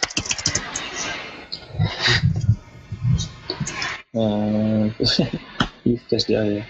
[4.16, 4.88] Euh...
[5.88, 6.66] Il se cache derrière.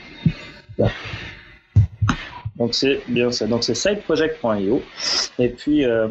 [0.78, 0.88] Là.
[2.56, 3.45] Donc c'est bien ça.
[3.45, 4.82] Donc c'est sideproject.io.
[5.38, 6.08] Et puis euh,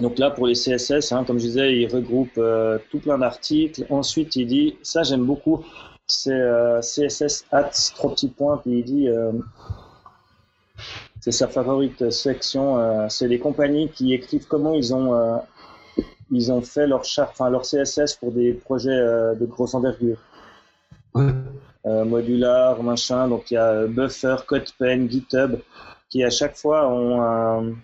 [0.00, 3.84] donc là pour les CSS, hein, comme je disais, il regroupe euh, tout plein d'articles.
[3.90, 5.64] Ensuite il dit, ça j'aime beaucoup,
[6.06, 8.56] c'est euh, CSS at trois petits points.
[8.58, 9.32] Puis il dit, euh,
[11.20, 13.08] c'est sa favorite section.
[13.10, 15.42] c'est les compagnies qui écrivent comment ils ont
[16.30, 20.16] ils ont fait leur enfin leur CSS pour des projets de grosse envergure
[21.14, 21.32] Ouais.
[21.84, 23.28] modular, machin.
[23.28, 25.56] Donc il y a Buffer, CodePen, GitHub,
[26.08, 27.74] qui à chaque fois ont un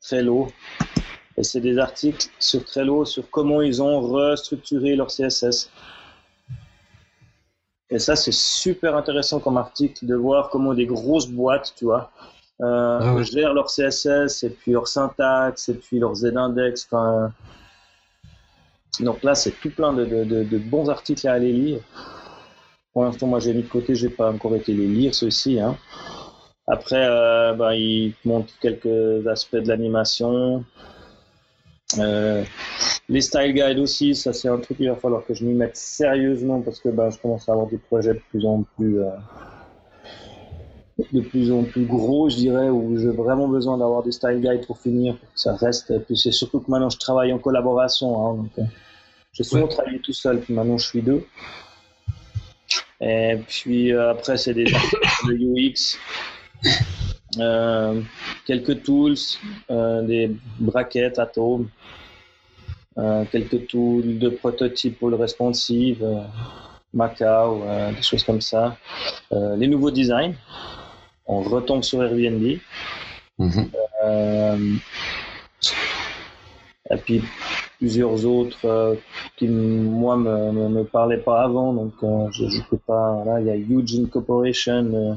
[0.00, 0.48] Trello.
[1.38, 5.70] Et c'est des articles sur Trello sur comment ils ont restructuré leur CSS.
[7.90, 12.10] Et ça, c'est super intéressant comme article de voir comment des grosses boîtes, tu vois,
[12.60, 13.24] euh, Ah ouais.
[13.24, 16.88] gèrent leur CSS et puis leur syntaxe et puis leur Z-index.
[19.00, 21.80] Donc là, c'est tout plein de, de- de- de bons articles à aller lire.
[22.92, 25.58] Pour l'instant, moi, j'ai mis de côté, j'ai pas encore été les lire, ceux-ci.
[25.60, 25.76] Hein.
[26.66, 30.64] Après, euh, ben, il montre quelques aspects de l'animation.
[31.98, 32.44] Euh,
[33.08, 35.76] les style guides aussi, ça c'est un truc qu'il va falloir que je m'y mette
[35.76, 39.10] sérieusement parce que ben, je commence à avoir des projets de plus en plus euh,
[41.12, 44.66] de plus en plus gros, je dirais, où j'ai vraiment besoin d'avoir des style guides
[44.66, 45.90] pour finir, pour que ça reste.
[45.90, 48.26] Et puis c'est surtout que maintenant je travaille en collaboration.
[48.26, 48.62] Hein, donc, euh,
[49.32, 49.68] j'ai souvent Ouais.
[49.68, 51.24] travaillé tout seul, puis maintenant je suis deux.
[53.00, 55.98] Et puis euh, après, c'est des de UX,
[58.46, 59.16] quelques tools,
[59.70, 61.68] euh, des braquettes, atomes,
[62.98, 66.22] euh, quelques tools de prototype pour le responsive, euh,
[66.92, 68.76] Macao, euh, des choses comme ça.
[69.32, 70.34] Euh, les nouveaux designs,
[71.26, 72.58] on retombe sur Airbnb.
[73.38, 73.70] Mhm.
[74.04, 74.74] Euh,
[76.90, 77.22] et puis
[77.78, 78.94] plusieurs autres euh,
[79.36, 83.40] qui moi me, me, me parlaient pas avant donc euh, je, je peux pas là
[83.40, 85.14] il y a Eugene Corporation euh,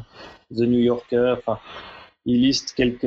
[0.56, 1.60] The New Yorker enfin
[2.26, 3.06] il liste quelques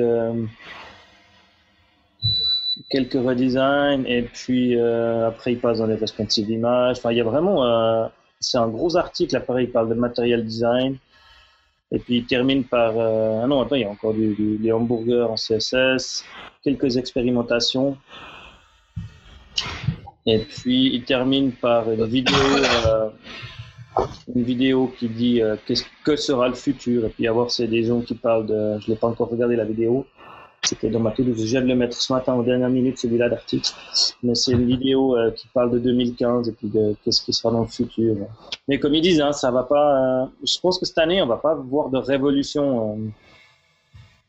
[2.91, 7.21] quelques redesigns et puis euh, après il passe dans les responsive images enfin il y
[7.21, 8.07] a vraiment euh,
[8.41, 9.37] c'est un gros article.
[9.37, 10.97] Après il parle de material design.
[11.91, 14.59] Et puis il termine par euh, ah non attends il y a encore du, du-
[14.59, 16.25] des hamburgers en CSS
[16.63, 17.97] quelques expérimentations.
[20.27, 22.35] Et puis il termine par une vidéo,
[24.35, 27.07] une vidéo qui dit euh, qu'est-ce que sera le futur.
[27.07, 29.57] Et puis à voir c'est des gens qui parlent de, je l'ai pas encore regardé
[29.57, 30.07] la vidéo.
[30.63, 33.29] C'était dans ma to je viens de le mettre ce matin en dernière minute celui-là
[33.29, 33.71] d'article.
[34.23, 37.53] Mais c'est une vidéo euh, qui parle de 2015 et puis de qu'est-ce qui sera
[37.53, 38.17] dans le futur.
[38.67, 40.23] Mais comme ils disent, hein, ça va pas.
[40.23, 42.99] euh, je pense que cette année on va pas voir de révolution.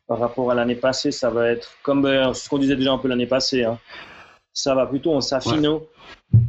[0.07, 3.07] par rapport à l'année passée, ça va être comme ce qu'on disait déjà un peu
[3.07, 3.63] l'année passée.
[3.63, 3.77] hein.
[4.53, 5.87] Ça va plutôt en s'affino.
[6.33, 6.39] Ouais,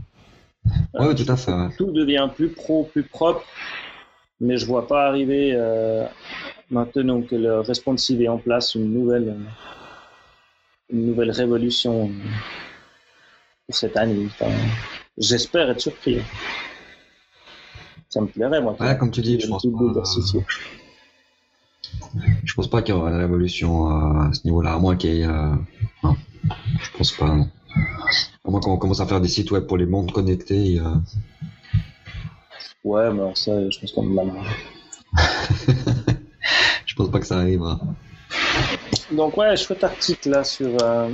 [1.17, 1.53] tout à fait.
[1.53, 1.69] ouais.
[1.77, 3.45] Tout devient plus pro, plus propre.
[4.41, 6.07] Mais je vois pas arriver euh,
[6.71, 12.29] maintenant que le responsive est en place une nouvelle, euh, une nouvelle révolution euh,
[13.67, 14.27] pour cette année.
[14.27, 14.51] Enfin,
[15.19, 16.21] J'espère être surpris.
[18.09, 18.75] Ça me plairait, moi.
[18.81, 20.03] Ouais, comme tu dis, je pense pas.
[22.45, 25.21] Je pense pas qu'il y aura la révolution à ce niveau-là, à moins qu'il y
[25.21, 25.27] ait.
[25.27, 25.53] euh,
[26.03, 26.17] Non,
[26.81, 27.27] je pense pas.
[27.27, 27.49] Non.
[28.45, 30.79] À moins qu'on commence à faire des sites web pour les mondes connectés.
[30.81, 30.95] euh,
[32.85, 34.23] Ouais, mais alors ça, je pense qu'on l'a
[36.87, 37.79] Je pense pas que ça arrivera.
[39.13, 41.11] Donc ouais, chouette article là sur euh,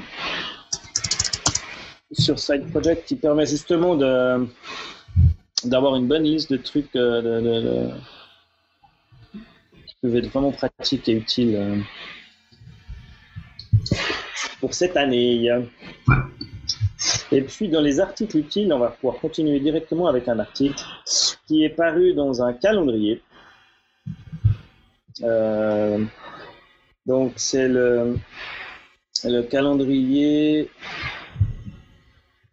[2.13, 4.47] sur Side Project qui permet justement de
[5.65, 7.91] d'avoir une bonne liste de trucs euh, de, de- de-
[9.87, 11.83] qui peuvent être vraiment pratiques et utiles
[14.61, 15.51] pour cette année.
[17.33, 20.81] Et puis dans les articles utiles, on va pouvoir continuer directement avec un article
[21.47, 23.21] qui est paru dans un calendrier.
[25.23, 26.05] Euh,
[27.07, 28.17] donc c'est le,
[29.25, 30.71] le calendrier.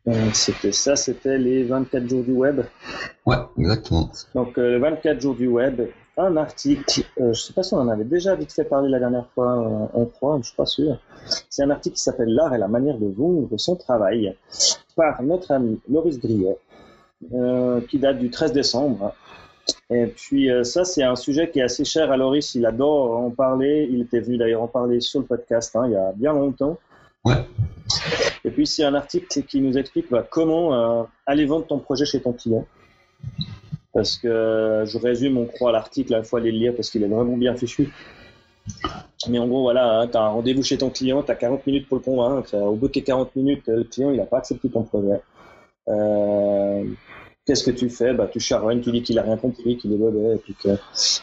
[0.07, 2.61] Euh, C'était ça, c'était les 24 jours du web.
[3.25, 4.11] Ouais, exactement.
[4.35, 5.81] Donc euh, le 24 jours du web,
[6.17, 8.89] un article, euh, je ne sais pas si on en avait déjà vite fait parler
[8.89, 10.99] la dernière fois, euh, on croit, je suis pas sûr.
[11.49, 14.35] C'est un article qui s'appelle L'art et la manière de vendre son travail
[14.95, 16.57] par notre ami Maurice Grillet,
[17.33, 19.15] euh, qui date du 13 décembre.
[19.89, 23.17] Et puis euh, ça, c'est un sujet qui est assez cher à Loris, il adore
[23.17, 26.11] en parler, il était venu d'ailleurs en parler sur le podcast hein, il y a
[26.13, 26.77] bien longtemps.
[27.25, 27.47] Ouais.
[28.43, 32.21] Et puis c'est un article qui nous explique bah, comment aller vendre ton projet chez
[32.21, 32.65] ton client.
[33.93, 37.03] Parce que euh, je résume, on croit l'article, il faut aller le lire parce qu'il
[37.03, 37.89] est vraiment bien fichu.
[39.29, 41.87] Mais en gros, voilà, tu as un rendez-vous chez ton client, tu as 40 minutes
[41.87, 42.55] pour le convaincre.
[42.55, 45.21] Au bout de tes 40 minutes, le client il n'a pas accepté ton projet.
[45.89, 46.83] Euh,
[47.45, 48.13] Qu'est-ce que tu fais?
[48.13, 50.77] Bah, Tu charognes, tu dis qu'il a rien compris, qu'il est mauvais, et puis qu'il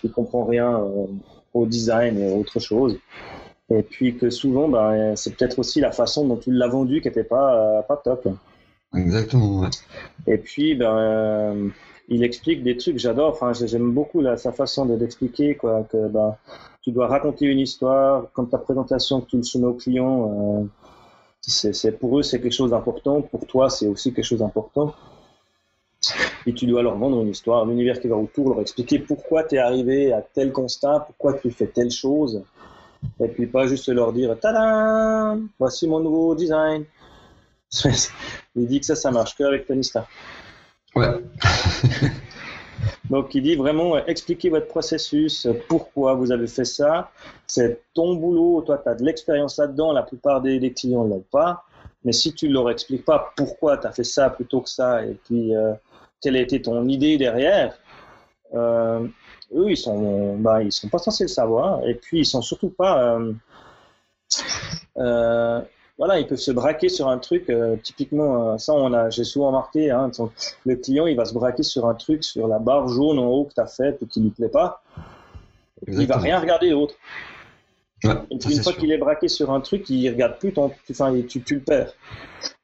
[0.05, 1.07] ne comprend rien euh,
[1.55, 2.99] au design et autre chose.
[3.71, 7.09] Et puis que souvent, bah, c'est peut-être aussi la façon dont tu l'as vendu qui
[7.09, 8.29] n'était pas, euh, pas top.
[8.95, 9.69] Exactement, ouais.
[10.27, 11.69] Et puis, ben, euh,
[12.11, 16.37] il explique des trucs, j'adore, enfin, j'aime beaucoup sa façon de l'expliquer, quoi, que ben,
[16.83, 21.91] tu dois raconter une histoire, comme ta présentation que tu le soumets aux clients, euh,
[22.01, 24.93] pour eux c'est quelque chose d'important, pour toi c'est aussi quelque chose d'important.
[26.47, 29.45] Et tu dois leur vendre une histoire, un univers qui va autour, leur expliquer pourquoi
[29.45, 32.43] tu es arrivé à tel constat, pourquoi tu fais telle chose,
[33.21, 36.85] et puis pas juste leur dire Tadam Voici mon nouveau design.
[38.57, 40.09] Il dit que ça, ça marche que avec Tony Stark.
[40.97, 41.25] Ouais.
[43.11, 47.11] Donc, il dit vraiment euh, expliquez votre processus, euh, pourquoi vous avez fait ça.
[47.47, 49.93] C'est ton boulot, toi, tu as de l'expérience là-dedans.
[49.93, 51.65] La plupart des, clients ne l'ont pas.
[52.05, 55.05] Mais si tu ne leur expliques pas pourquoi tu as fait ça plutôt que ça,
[55.05, 55.75] et puis euh,
[56.21, 57.77] quelle a été ton idée derrière,
[58.55, 59.07] euh,
[59.55, 61.87] eux, ils sont, bah, sont pas censés le savoir.
[61.87, 63.19] Et puis, ils sont surtout pas.
[66.01, 67.51] Voilà, ils peuvent se braquer sur un truc.
[67.51, 69.91] euh, typiquement, euh, ça, on a, j'ai souvent remarqué.
[69.91, 70.11] Hein,
[70.65, 73.45] le client, il va se braquer sur un truc, sur la barre jaune en haut
[73.45, 74.83] que tu as faite ou qui lui plaît pas.
[75.83, 76.23] Il va Exactement.
[76.23, 76.95] rien regarder d'autre.
[78.03, 81.43] Ouais, une fois qu'il est braqué sur un truc, il regarde plus ton, enfin, tu,
[81.43, 81.93] tu le perds.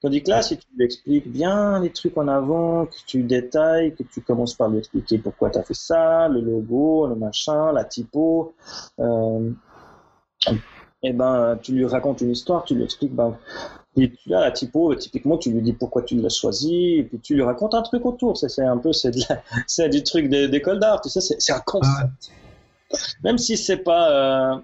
[0.01, 3.95] Tandis que là, si tu lui expliques bien les trucs en avant, que tu détailles,
[3.95, 7.71] que tu commences par lui expliquer pourquoi tu as fait ça, le logo, le machin,
[7.73, 8.55] la typo,
[8.99, 9.51] euh,
[11.07, 13.37] et ben, tu lui racontes une histoire, tu lui expliques, ben,
[13.97, 17.19] et puis là, la typo, typiquement, tu lui dis pourquoi tu l'as choisi, et puis
[17.21, 18.37] tu lui racontes un truc autour.
[18.37, 19.11] C'est c'est un peu, c'est
[19.89, 22.33] du truc d'école d'art, tu sais, c'est c'est un concept.
[23.23, 24.57] Même si c'est pas, euh,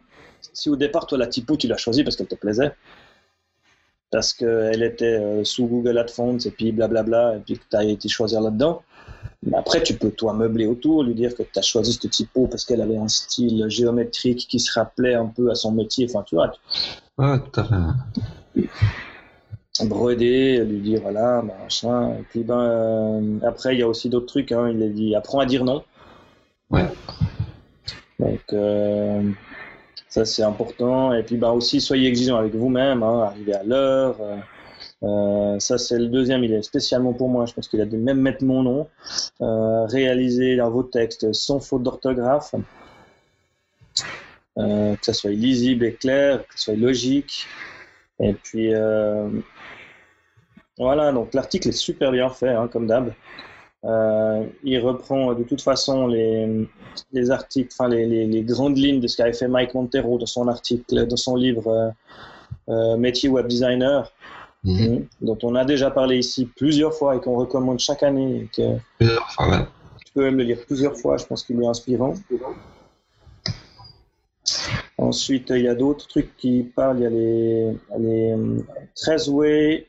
[0.52, 2.72] si au départ, toi, la typo, tu l'as choisie parce qu'elle te plaisait,
[4.10, 7.84] parce qu'elle était euh, sous Google AdFonts, et puis blablabla, et puis que tu as
[7.84, 8.82] été choisir là-dedans.
[9.44, 12.46] Mais après, tu peux, toi, meubler autour, lui dire que tu as choisi cette typo
[12.46, 16.06] parce qu'elle avait un style géométrique qui se rappelait un peu à son métier.
[16.08, 16.52] Enfin, tu vois,
[17.18, 18.68] Ouais, tout à fait.
[19.86, 22.10] broder, lui dire voilà, machin.
[22.20, 24.52] Et puis ben, euh, après, il y a aussi d'autres trucs.
[24.52, 24.70] Hein.
[24.74, 25.82] Il a dit apprends à dire non.
[26.70, 26.86] Ouais.
[28.20, 29.28] Donc, euh,
[30.08, 31.12] ça c'est important.
[31.12, 34.16] Et puis ben, aussi, soyez exigeant avec vous-même, hein, arrivez à l'heure.
[34.20, 34.36] euh,
[35.02, 37.46] euh, ça c'est le deuxième, il est spécialement pour moi.
[37.46, 38.88] Je pense qu'il a dû même mettre mon nom.
[39.40, 42.54] Euh, réaliser dans vos textes sans faute d'orthographe.
[44.58, 47.46] Euh, que ça soit lisible et clair, que ça soit logique.
[48.20, 49.28] Et puis, euh,
[50.78, 53.12] voilà, donc l'article est super bien fait, hein, comme d'hab.
[54.62, 56.68] Il reprend de toute façon les,
[57.12, 61.92] les grandes lignes de ce qu'avait fait Mike Montero dans son article, dans son livre
[62.68, 64.12] Métier Web Designer,
[64.64, 65.06] Mhm.
[65.20, 68.42] dont on a déjà parlé ici plusieurs fois et qu'on recommande chaque année.
[68.42, 69.64] Et que Plusieurs fois, ouais.
[70.06, 72.14] tu peux même le lire plusieurs fois, je pense qu'il est inspirant.
[74.98, 76.98] Ensuite, il y a d'autres trucs qui parlent.
[76.98, 78.58] Il y a les, les euh,
[78.94, 79.86] 13 way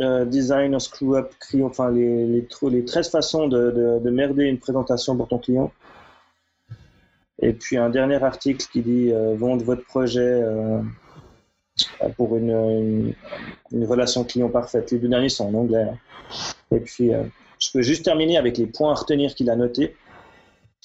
[0.00, 3.98] euh, design or screw up, cri- enfin les, les, tr- les 13 façons de, de,
[4.04, 5.72] de merder une présentation pour ton client.
[7.42, 10.80] Et puis un dernier article qui dit euh, vendre votre projet euh,
[12.16, 13.14] pour une, une,
[13.72, 14.90] une relation client parfaite.
[14.90, 15.82] Les deux derniers sont en anglais.
[15.82, 15.98] hein.
[16.72, 17.22] Et puis, euh,
[17.60, 19.96] je peux juste terminer avec les points à retenir qu'il a notés.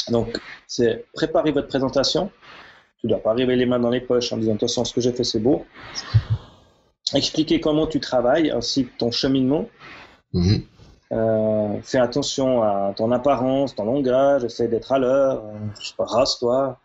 [0.09, 2.31] Donc, c'est préparer votre présentation.
[2.99, 5.01] Tu ne dois pas arriver les mains dans les poches en disant attention, ce que
[5.01, 5.65] j'ai fait, c'est beau.
[7.13, 9.67] Expliquer comment tu travailles ainsi que ton cheminement.
[10.33, 10.63] Mhm.
[11.11, 15.43] Euh, fais attention à ton apparence, ton langage, essaie d'être à l'heure.
[15.45, 16.79] Euh, je sais pas, rase-toi.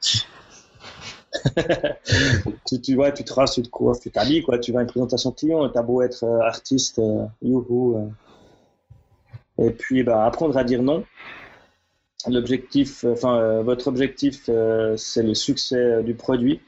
[2.66, 4.58] tu, tu, te rases, tu te coiffes, tu t'habilles, quoi.
[4.58, 7.96] Tu vas une présentation client t'as beau être euh, artiste, euh, youhou.
[7.96, 9.66] euh.
[9.66, 11.04] Et puis, bah, apprendre à dire non.
[12.28, 14.50] L'objectif, enfin, votre objectif,
[14.96, 16.60] c'est le succès du produit.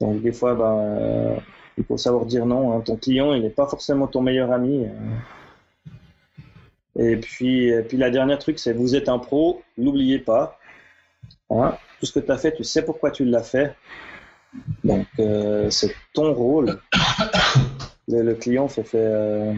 [0.00, 1.40] Donc, des fois, bah,
[1.78, 2.72] il faut savoir dire non.
[2.72, 2.80] hein.
[2.80, 4.86] Ton client, il n'est pas forcément ton meilleur ami.
[6.98, 10.58] Et puis, puis la dernière truc, c'est vous êtes un pro, n'oubliez pas.
[11.50, 13.74] Hein, tout ce que tu as fait, tu sais pourquoi tu l'as fait.
[14.84, 16.78] Donc, euh, c'est ton rôle.
[18.08, 18.84] Le, le client fait.
[18.84, 19.52] fait euh,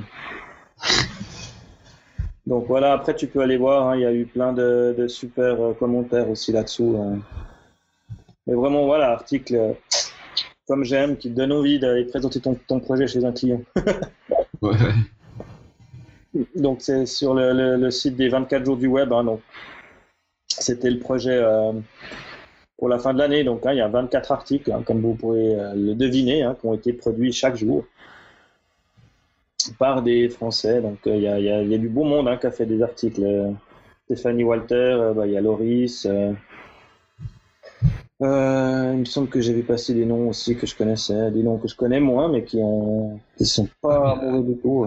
[2.46, 5.06] Donc voilà, après tu peux aller voir, hein, il y a eu plein de, de
[5.08, 6.96] super euh, commentaires aussi là-dessous.
[6.98, 7.16] euh.
[8.46, 9.74] Mais vraiment, voilà, article
[10.66, 13.62] comme j'aime, qui te donne envie d'aller présenter ton, ton projet chez un client.
[14.60, 14.74] Ouais.
[16.56, 19.12] Donc c'est sur le, le- le site des 24 jours du web.
[19.12, 19.40] hein, donc
[20.48, 21.38] c'était le projet
[22.78, 23.44] pour la fin de l'année.
[23.44, 26.56] Donc hein, il y a 24 articles, hein, comme vous pourrez euh, le deviner, hein,
[26.58, 27.84] qui ont été produits chaque jour
[29.78, 30.80] par des Français.
[30.80, 33.22] Donc euh, il y, a, du beau monde qui a fait des articles.
[33.22, 33.50] Euh,
[34.06, 36.06] Stéphanie Walter, bah, il y a Loris.
[36.06, 36.36] il
[38.20, 41.76] me semble que j'avais passé des noms aussi que je connaissais, des noms que je
[41.76, 44.86] connais moins, mais qui ne sont pas mauvais du tout.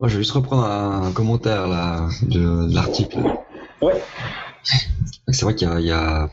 [0.00, 3.18] je vais juste reprendre un, commentaire là, de l'article.
[3.82, 4.00] Ouais.
[5.28, 6.30] C'est vrai qu'il y a, il y a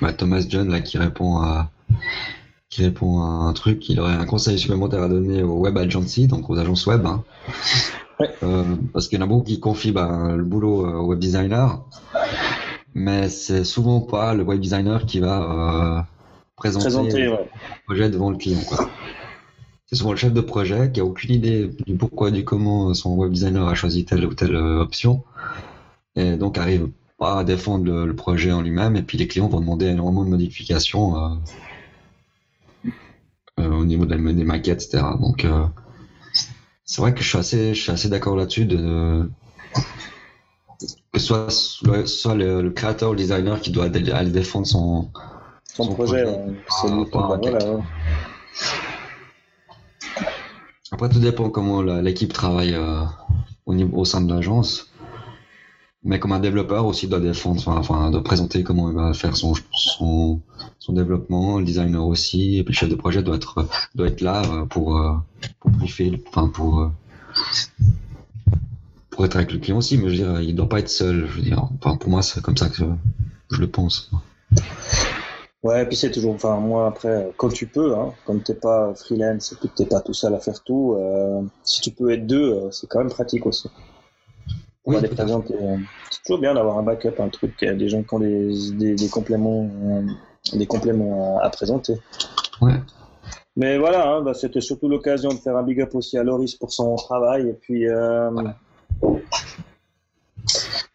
[0.00, 1.70] bah, Thomas John là, qui répond à
[2.68, 3.88] qui répond à un truc.
[3.88, 7.06] Il aurait un conseil supplémentaire à donner aux web agencies, donc aux agences web.
[7.06, 7.24] hein.
[8.20, 8.30] Ouais.
[8.42, 11.18] Euh, parce qu'il y en a beaucoup qui confient bah, le boulot euh, au web
[11.18, 11.82] designer,
[12.94, 16.02] mais c'est souvent pas le web designer qui va euh,
[16.56, 17.50] présenter, Présenter, le ouais.
[17.86, 18.60] projet devant le client.
[18.66, 18.88] quoi.
[19.84, 23.14] C'est souvent le chef de projet qui a aucune idée du pourquoi, du comment son
[23.16, 25.22] web designer a choisi telle ou telle option,
[26.16, 26.88] et donc arrive
[27.18, 30.24] pas à défendre le, le projet en lui-même, et puis les clients vont demander énormément
[30.24, 31.34] de modifications euh,
[33.60, 35.04] euh, au niveau de la, des maquettes, etc.
[35.20, 35.64] Donc euh,
[36.84, 39.28] c'est vrai que je suis assez, je suis assez d'accord là-dessus de
[41.12, 45.10] que ce soit, soit, le, le créateur ou le designer qui doit aller défendre son,
[45.72, 47.82] Son, Son projet, c'est Ah, pas voilà, ouais.
[50.92, 53.02] Après, tout dépend comment l'équipe travaille euh,
[53.64, 54.92] au, niveau, au sein de l'agence.
[56.06, 59.54] Mais comme un développeur aussi doit défendre, enfin, doit présenter comment il va faire son,
[59.72, 60.40] son,
[60.88, 64.42] développement, le designer aussi, et puis le chef de projet doit être, doit être là
[64.44, 65.14] euh, pour, euh,
[65.58, 66.88] pour briefer, enfin, pour, euh,
[69.10, 71.26] pour être avec le client aussi, mais je veux dire, il doit pas être seul,
[71.26, 71.68] je veux dire.
[71.82, 72.84] Enfin, pour moi, c'est comme ça que
[73.50, 74.12] je, le pense.
[75.64, 78.94] Ouais, et puis c'est toujours, enfin, moi, après, quand tu peux, hein, comme t'es pas
[78.94, 80.96] freelance et que t'es pas tout seul à faire tout,
[81.64, 83.68] si tu peux être deux, c'est quand même pratique aussi.
[84.86, 85.54] Oui, Pour les présenter,
[86.10, 88.94] c'est toujours bien d'avoir un backup, un truc, euh, des gens qui ont des, des,
[88.94, 90.02] des compléments, euh,
[90.56, 91.96] des compléments à, à présenter.
[92.60, 92.74] Ouais.
[93.56, 96.54] Mais voilà, hein, bah, c'était surtout l'occasion de faire un big up aussi à Loris
[96.54, 97.48] pour son travail.
[97.48, 98.30] Et puis, euh,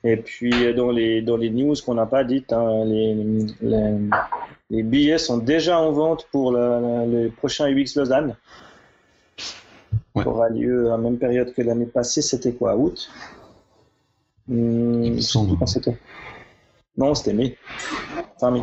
[0.05, 3.13] et puis dans, les, dans les news qu'on n'a pas dites, hein, les,
[3.61, 3.97] les,
[4.69, 8.37] les billets sont déjà en vente pour le, le prochain UX Lausanne.
[10.15, 10.23] Ouais.
[10.23, 12.21] Qui aura lieu à la même période que l'année passée.
[12.21, 13.09] C'était quoi, août?
[14.51, 15.57] Il me semble.
[15.57, 15.97] quand c'était
[16.97, 17.57] Non, c'était mai.
[18.39, 18.61] Fin mai.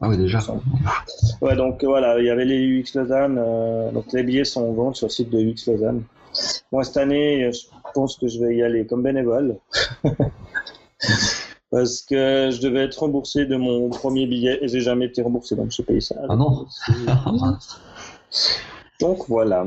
[0.00, 0.38] Ah oui, déjà.
[1.42, 3.36] Ouais, donc euh, voilà, il y avait les UX Lausanne.
[3.38, 6.04] euh, donc les billets sont en vente sur le site de UX Lausanne.
[6.72, 9.56] Moi, cette année, je pense que je vais y aller comme bénévole.
[11.70, 15.54] Parce que je devais être remboursé de mon premier billet et j'ai jamais été remboursé,
[15.54, 16.14] donc j'ai payé ça.
[16.28, 16.66] Ah non
[19.00, 19.66] Donc voilà.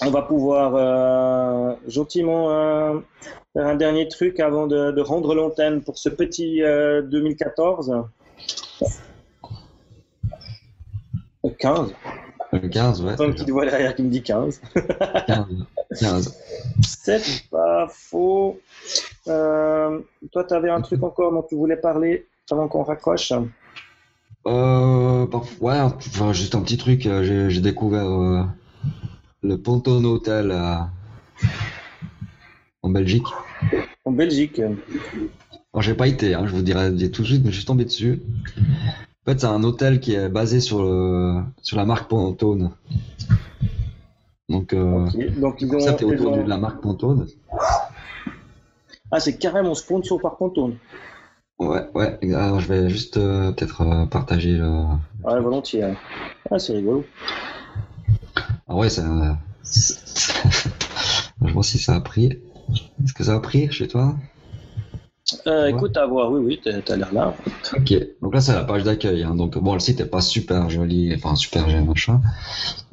[0.00, 3.00] On va pouvoir euh, gentiment euh,
[3.52, 7.90] faire un dernier truc avant de, de rendre l'antenne pour ce petit euh, 2014.
[7.90, 8.02] Euh,
[11.58, 11.94] 15.
[12.52, 13.14] Le 15, ouais.
[13.18, 14.60] Une petite voix derrière qui me dit 15.
[15.26, 15.46] 15.
[15.98, 16.38] 15.
[16.86, 18.60] C'est pas faux.
[19.26, 19.98] Euh,
[20.32, 23.32] toi, tu avais un truc encore dont tu voulais parler avant qu'on raccroche?
[24.46, 27.02] Euh, bah, ouais, enfin, juste un petit truc.
[27.02, 28.46] J'ai découvert
[29.42, 30.90] le Ponton Hotel à-
[32.82, 33.26] en Belgique.
[34.04, 34.60] en Belgique.
[34.60, 37.84] Alors, j'ai pas été, hein, je vous dirai tout de suite, mais je suis tombé
[37.84, 38.20] dessus.
[39.26, 42.70] En fait, c'est un hôtel qui est basé sur, le, sur la marque Pantone.
[44.48, 45.38] Donc, euh, Ok.
[45.38, 47.26] Donc, le ont, est autour ont- de la marque Pantone.
[49.10, 50.76] Ah, c'est carrément sponsor par Pantone.
[51.58, 52.18] Ouais, ouais.
[52.34, 54.70] Alors, je vais juste euh, peut-être euh, partager le.
[55.24, 55.82] Ouais, volontiers.
[55.82, 55.94] hein.
[56.50, 57.04] Ah, c'est rigolo.
[58.68, 59.02] Ah ouais, ça.
[61.44, 62.38] je vois si ça a pris.
[63.02, 64.14] Est-ce que ça a pris chez toi?
[65.46, 65.70] Euh, Ouais.
[65.70, 67.36] Écoute, à voir, oui, oui, t'as l'air là.
[67.76, 67.92] Ok,
[68.22, 69.22] donc là c'est la page d'accueil.
[69.24, 69.34] hein.
[69.34, 72.20] Donc bon, le site est pas super joli, enfin super joli machin,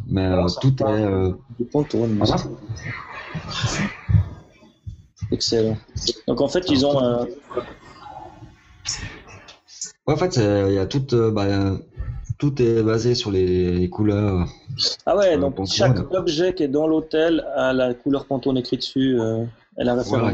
[0.08, 0.86] mais Alors, euh, tout est.
[0.86, 1.66] euh, Du.
[1.72, 2.36] Voilà.
[5.32, 5.78] Excellent.
[6.28, 7.26] Donc, en fait, ils ont.
[10.08, 11.46] Ouais, en fait, il y a tout, euh, bah,
[12.38, 14.48] tout est basé sur les, couleurs.
[15.06, 15.68] Ah ouais, Euh, donc Pantone.
[15.68, 19.46] chaque objet qui est dans l'hôtel a la couleur Pantone écrite dessus euh,
[19.78, 20.08] référence.
[20.10, 20.34] Voilà.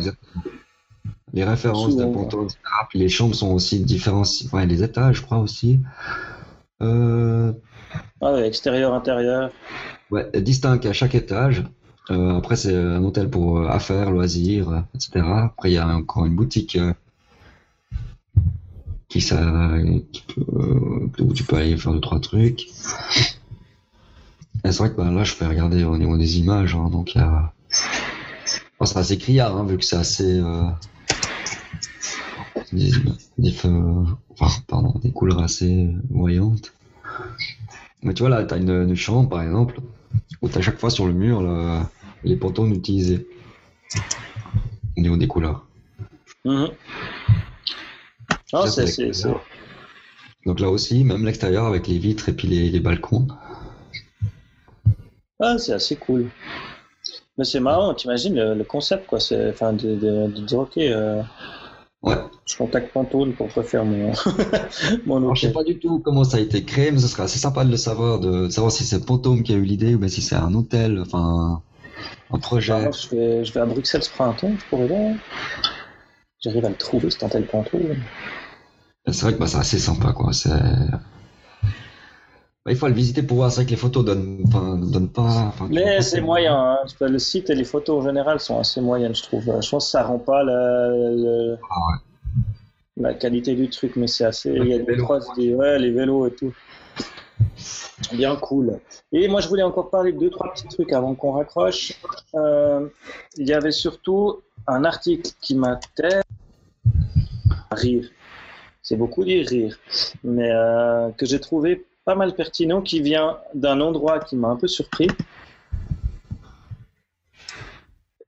[1.33, 2.59] Les références de Souvent, Pantone, etc.
[2.89, 4.49] Puis les chambres sont aussi différenciées.
[4.51, 5.79] Ouais, les étages, je crois aussi.
[6.81, 7.53] Euh,
[8.19, 9.51] Ah ouais, extérieur, intérieur.
[10.11, 11.63] ouais, distincts à chaque étage.
[12.09, 15.23] Euh, après, c'est un hôtel pour euh, affaires, loisirs, euh, etc.
[15.45, 16.93] Après, il y a encore une boutique euh,
[19.11, 19.99] qui, ça, euh,
[21.19, 22.69] où tu peux aller faire deux, trois trucs.
[24.63, 26.75] C'est vrai que bah, là, je peux regarder au niveau des images.
[26.75, 27.17] hein, donc,
[28.85, 30.39] c'est assez criard, hein, vu que c'est assez.
[30.39, 30.63] Euh...
[32.71, 33.51] Des,
[35.13, 36.71] couleurs assez voyantes.
[38.03, 39.81] Mais tu vois, là, tu as une, chambre, par exemple,
[40.41, 41.81] où tu as chaque fois sur le mur le-
[42.23, 43.27] les pantones utilisés
[44.97, 45.65] au niveau des couleurs.
[46.45, 46.69] Mhm.
[48.53, 49.29] Ah, c'est, c'est c'est,
[50.45, 53.27] Donc là aussi, même l'extérieur avec les vitres et puis les, les balcons.
[55.39, 56.29] ah, c'est assez cool.
[57.37, 59.19] Mais c'est marrant, t'imagines le, le concept, quoi.
[59.19, 61.23] C'est, enfin, de, de, de dire, ok, euh,
[62.03, 62.15] Ouais.
[62.47, 64.11] je contacte Pantone pour refaire mon,
[65.05, 67.23] mon Alors, je sais pas du tout comment ça a été créé, mais ce serait
[67.23, 69.99] assez sympa de le savoir, de savoir si c'est Pantone qui a eu l'idée ou
[69.99, 71.61] bien si c'est un hôtel, enfin
[72.31, 72.73] un projet.
[72.73, 75.13] Alors, je, vais, je vais à Bruxelles ce printemps, je pourrais voir.
[76.39, 77.97] J'arrive à le trouver, cet hôtel Pantone.
[79.07, 80.31] C'est vrai que bah, c'est assez sympa, quoi.
[80.33, 80.49] C'est...
[82.63, 83.49] Bah, il faut le visiter pour voir.
[83.51, 85.23] C'est vrai que les photos donnent, enfin, donnent pas.
[85.47, 86.77] enfin, Mais c'est moyen, hein.
[87.01, 89.43] Le site et les photos en général sont assez moyennes, je trouve.
[89.45, 91.97] Je pense que ça rend pas la, le- Ah
[92.97, 94.51] la qualité du truc, mais c'est assez.
[94.51, 95.03] Ouais, Il y a des vélos.
[95.05, 96.53] croises, des, ouais, les vélos et tout.
[98.13, 98.79] Bien cool.
[99.11, 101.93] Et moi, je voulais encore parler de deux, trois petits trucs avant qu'on raccroche.
[102.35, 102.87] Euh,
[103.37, 106.21] il y avait surtout un article qui m'a tellement
[107.71, 108.07] rire.
[108.91, 109.79] C'est beaucoup dire rire,
[110.21, 114.57] mais euh, que j'ai trouvé pas mal pertinent, qui vient d'un endroit qui m'a un
[114.57, 115.07] peu surpris.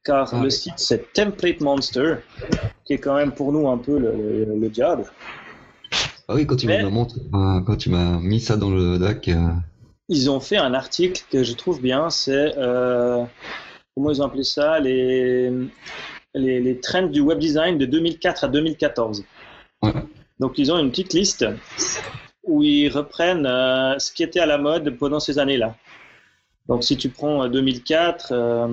[0.05, 2.15] car Ah le site c'est Template Monster,
[2.85, 5.03] qui est quand même pour nous un peu le, le, le diable.
[6.29, 9.27] Ah oui, quand tu m'as montré, euh, quand tu m'as mis ça dans le doc,
[9.27, 9.49] euh,
[10.07, 13.21] Ils ont fait un article que je trouve bien, c'est euh,
[13.93, 15.51] comment ils ont appelé ça les,
[16.33, 19.25] les, les trends du web design de 2004 à 2014.
[19.81, 19.91] Ouais.
[20.43, 21.45] Donc ils ont une petite liste
[22.43, 25.73] où ils reprennent euh, ce qui était à la mode pendant ces années-là.
[26.67, 28.67] Donc si tu prends euh, 2004, euh,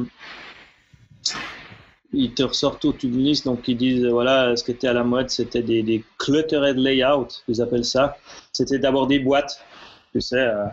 [2.12, 4.92] ils te ressortent toute une liste, donc ils disent euh, voilà ce qui était à
[4.92, 8.16] la mode, c'était des, des cluttered layout, ils appellent ça.
[8.52, 9.64] C'était d'abord des boîtes,
[10.12, 10.38] tu sais.
[10.38, 10.64] euh,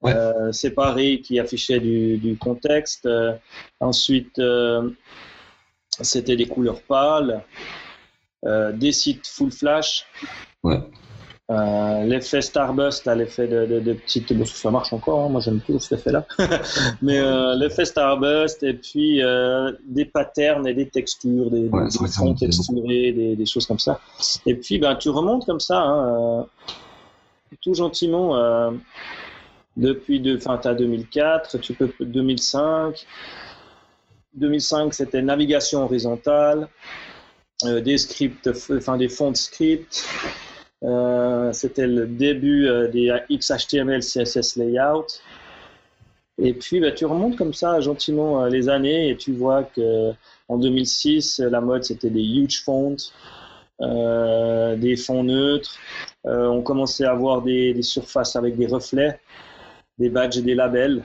[0.00, 0.14] Ouais.
[0.16, 3.06] euh, séparées qui affichaient du, du contexte.
[3.06, 3.34] Euh,
[3.78, 4.90] ensuite, euh,
[6.00, 7.38] c'était des couleurs pâles, euh,
[8.44, 10.06] des sites full flash.
[10.62, 10.80] Ouais.
[11.52, 14.32] Euh, l'effet Starburst, l'effet de, de, de petite.
[14.32, 16.24] bon, ça marche encore, hein, moi j'aime toujours cet effet-là.
[17.02, 22.08] Mais euh, l'effet Starburst, et puis euh, des patterns et des textures, des, Ouais, des
[22.08, 24.00] fonds texturés, des, des choses comme ça.
[24.46, 26.42] Et puis ben, tu remontes comme ça, hein, euh,
[27.60, 28.36] tout gentiment.
[28.36, 28.70] Euh,
[29.76, 33.06] depuis de, t'as 2004, tu peux 2005.
[34.34, 36.66] 2005, c'était navigation horizontale, euh,
[37.80, 40.04] des scripts, enfin des fonds de scripts.
[40.84, 45.06] Euh, c'était le début euh, des XHTML, CSS layout.
[46.38, 50.10] Et puis, bah, tu remontes comme ça gentiment euh, les années et tu vois que
[50.48, 52.96] en 2006, la mode c'était des huge fonts,
[53.80, 55.76] euh, des fonds neutres.
[56.26, 59.20] Euh, on commençait à avoir des, des surfaces avec des reflets,
[59.98, 61.04] des badges et des labels.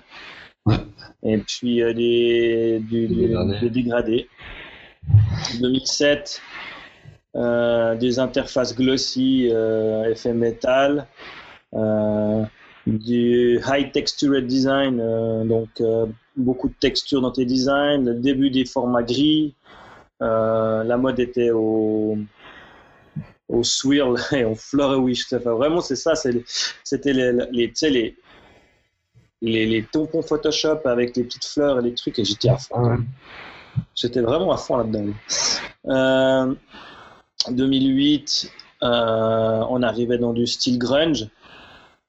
[0.65, 0.75] Ouais.
[1.23, 3.27] Et puis euh, des, du, Des
[3.61, 4.27] du- dégradés.
[5.61, 5.79] Des dégradés.
[5.79, 6.41] 2007,
[7.35, 11.07] euh, des interfaces glossy, euh, effet métal,
[11.73, 12.43] euh,
[12.85, 16.05] du high textured design, euh, donc euh,
[16.35, 19.55] beaucoup de textures dans tes designs, le début des formats gris,
[20.19, 22.17] la mode était au
[23.61, 25.31] swirl et au flourish.
[25.33, 26.13] Enfin, vraiment, c'est ça.
[26.15, 27.71] C'était les, les,
[29.41, 33.03] les, les tampons Photoshop avec les petites fleurs et les trucs, et j'étais à fond.
[33.77, 33.81] Ah.
[33.95, 35.05] J'étais vraiment à fond là-dedans.
[35.87, 36.53] Euh,
[37.49, 38.51] 2008,
[38.83, 41.27] euh, on arrivait dans du style grunge,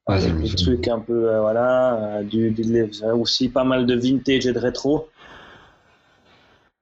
[0.06, 3.94] avec c'est des trucs un peu, euh, voilà, euh, du, du- aussi pas mal de
[3.94, 5.08] vintage et de rétro.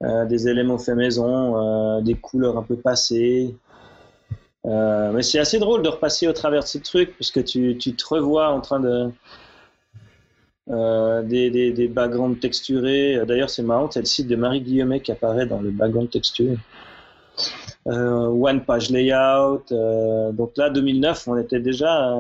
[0.02, 3.56] Euh, des éléments faits maison, euh, des couleurs un peu passées.
[4.66, 7.78] Euh, mais c'est assez drôle de repasser au travers de ces trucs parce que tu,
[7.78, 9.10] tu te revois en train de.
[10.68, 13.20] Euh, des, des, des backgrounds texturés.
[13.26, 16.56] D'ailleurs, c'est marrant, c'est le site de Marie Guillemet qui apparaît dans le background texturé.
[17.86, 19.62] Euh, one page layout.
[19.70, 22.10] euh, donc là, 2009, on était déjà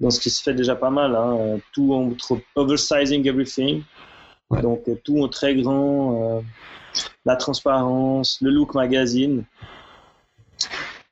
[0.00, 1.16] dans ce qui se fait déjà pas mal.
[1.16, 3.82] Hein, tout en trop oversizing everything.
[4.50, 4.60] Ouais.
[4.60, 6.42] Donc tout en très grand.
[7.24, 9.44] la transparence, le look magazine.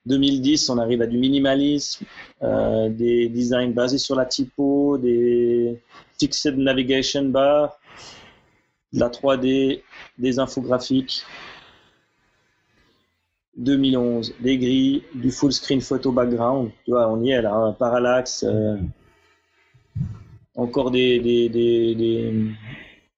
[0.06, 2.04] 2010, on arrive à du minimalisme,
[2.42, 5.80] euh, des designs basés sur la typo, des
[6.18, 7.78] fixed navigation bar,
[8.92, 9.82] de la 3D,
[10.18, 11.24] des infographiques.
[13.56, 16.70] 2011, des grilles, du full screen photo background.
[16.84, 18.44] Tu on y est là, un parallaxe.
[18.44, 18.76] euh,
[20.56, 21.20] encore des,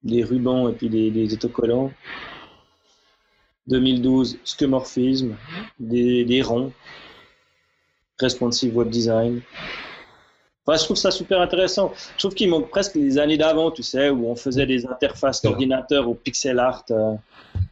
[0.03, 1.93] des, rubans et puis des, des autocollants.
[3.69, 5.39] 2012, skeuomorphisme,
[5.79, 6.73] des, des ronds,
[8.21, 9.43] responsive web design.
[10.69, 11.93] Enfin, je trouve ça super intéressant.
[12.16, 15.41] Je trouve qu'il manque presque les années d'avant, tu sais, où on faisait des interfaces
[15.41, 16.85] d'ordinateur au pixel art.
[16.91, 17.14] euh.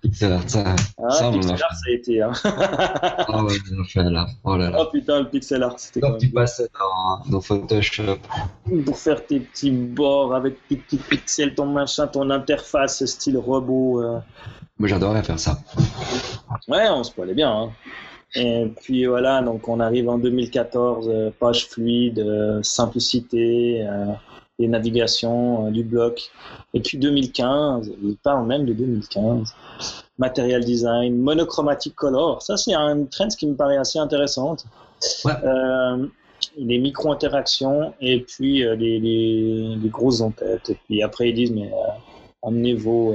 [0.00, 0.74] Pixel art, ça.
[1.04, 2.22] Ah, Ça, pixel art, ça a été.
[2.22, 2.32] Hein.
[2.44, 4.26] Ah ouais, on fait là.
[4.44, 4.78] Oh là là.
[4.80, 8.16] oh putain, le pixel art, c'était quand tu passais dans, dans Photoshop.
[8.86, 14.00] pour faire tes petits bords avec tes petits pixels, ton machin, ton interface style robot.
[14.02, 14.18] euh.
[14.78, 15.58] Moi, j'adorais faire ça.
[16.68, 17.50] Ouais, on se poilait bien.
[17.50, 17.70] hein.
[18.34, 23.86] Et puis voilà, donc on arrive en 2014, euh, page fluide, euh, simplicité,
[24.58, 26.30] les navigations, euh, du bloc.
[26.74, 29.54] Et puis 2015, il parle même de 2015.
[30.18, 32.42] Material design, monochromatic color.
[32.42, 34.64] Ça, c'est un trend qui me paraît assez intéressante.
[35.24, 35.32] Ouais.
[35.44, 36.06] Euh,
[36.56, 40.70] les micro-interactions et puis euh, les, les, les grosses en-têtes.
[40.70, 43.14] Et puis après, ils disent, mais euh, amenez vos,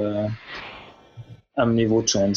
[1.56, 2.32] amenez vos trends.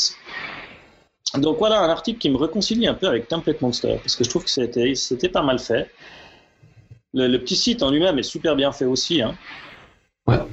[1.34, 4.30] Donc voilà un article qui me réconcilie un peu avec Template Monster parce que je
[4.30, 5.89] trouve que c'était pas mal fait.
[7.13, 9.21] Le, le petit site en lui-même est super bien fait aussi.
[9.21, 9.36] Hein.
[10.28, 10.45] Ah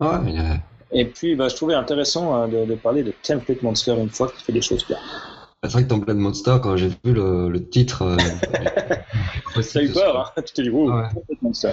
[0.00, 0.54] ouais, mais, euh,
[0.92, 4.28] Et puis bah, je trouvais intéressant hein, de, de parler de Template Monster une fois
[4.30, 4.98] qu'il fait des choses bien.
[5.62, 8.02] c'est vrai que Template Monster, quand j'ai vu le, le titre.
[8.02, 8.16] euh,
[9.72, 11.08] T'as eu peur, hein tu t'es dit, oh, Ah ouais.
[11.14, 11.72] Template Monster.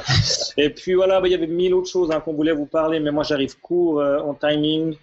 [0.57, 3.11] Et puis voilà, bah, il y avait mille autres choses qu'on voulait vous parler, mais
[3.11, 4.95] moi j'arrive court euh, en timing.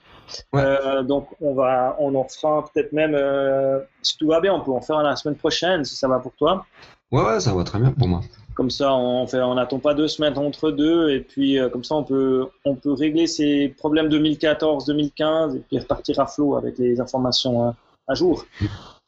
[0.52, 0.62] Ouais.
[0.62, 4.60] Euh, donc on va, on en fera peut-être même, euh, si tout va bien, on
[4.60, 6.66] peut en faire la semaine prochaine si ça va pour toi.
[7.12, 8.20] Ouais, ouais, ça va très bien pour moi.
[8.54, 11.84] Comme ça, on fait, on n'attend pas deux semaines entre deux, et puis euh, comme
[11.84, 16.56] ça, on peut, on peut régler ces problèmes 2014, 2015, et puis repartir à flot
[16.56, 17.74] avec les informations
[18.06, 18.44] à jour.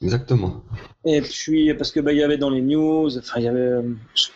[0.00, 0.62] Exactement.
[1.04, 3.82] Et puis parce que bah, il y avait dans les news, enfin il y avait,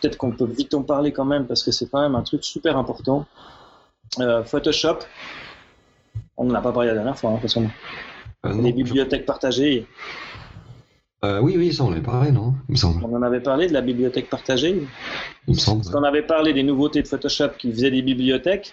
[0.01, 2.43] peut-être qu'on peut vite en parler quand même parce que c'est quand même un truc
[2.43, 3.25] super important.
[4.19, 4.99] Euh, Photoshop,
[6.37, 7.67] on n'en a pas parlé la dernière fois, hein, de toute façon.
[8.45, 9.87] Euh, non, Les bibliothèques partagées,
[11.25, 13.03] euh, oui, oui, ça on en avait parlé, non Il me semble.
[13.03, 14.83] on en avait parlé de la bibliothèque partagée.
[15.47, 15.81] Il me semble.
[15.81, 18.71] Parce qu'on avait parlé des nouveautés de Photoshop qui faisaient des bibliothèques,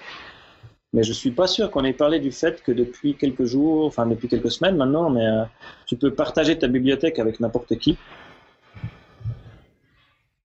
[0.93, 4.07] mais je suis pas sûr qu'on ait parlé du fait que depuis quelques jours, enfin
[4.07, 5.45] depuis quelques semaines maintenant, mais euh,
[5.87, 7.97] tu peux partager ta bibliothèque avec n'importe qui.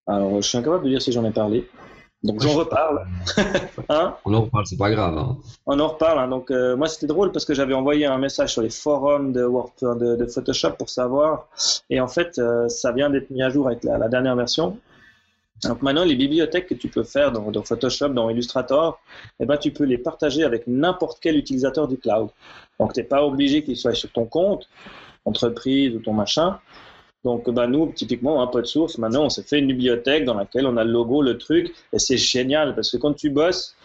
[0.07, 1.67] Alors, je suis incapable de dire si j'en ai parlé.
[2.24, 3.05] Donc, j'en reparle.
[3.89, 5.17] hein On en reparle, c'est pas grave.
[5.17, 5.38] hein.
[5.65, 6.20] On en reparle.
[6.20, 6.28] hein.
[6.28, 9.43] Donc, euh, moi, c'était drôle parce que j'avais envoyé un message sur les forums de,
[9.45, 11.47] Word, de, de Photoshop pour savoir.
[11.89, 14.78] Et en fait, euh, ça vient d'être mis à jour avec la, la dernière version.
[15.63, 18.99] Donc maintenant, les bibliothèques que tu peux faire dans, dans Photoshop, dans Illustrator,
[19.41, 22.30] eh ben, tu peux les partager avec n'importe quel utilisateur du cloud.
[22.80, 24.67] Donc, tu n'es pas obligé qu'il soit sur ton compte,
[25.26, 26.59] entreprise ou ton machin.
[27.26, 30.36] Donc, ben, nous, typiquement, un peu de source, maintenant, on s'est fait une bibliothèque dans
[30.36, 33.76] laquelle on a le logo, le truc, et c'est génial parce que quand tu bosses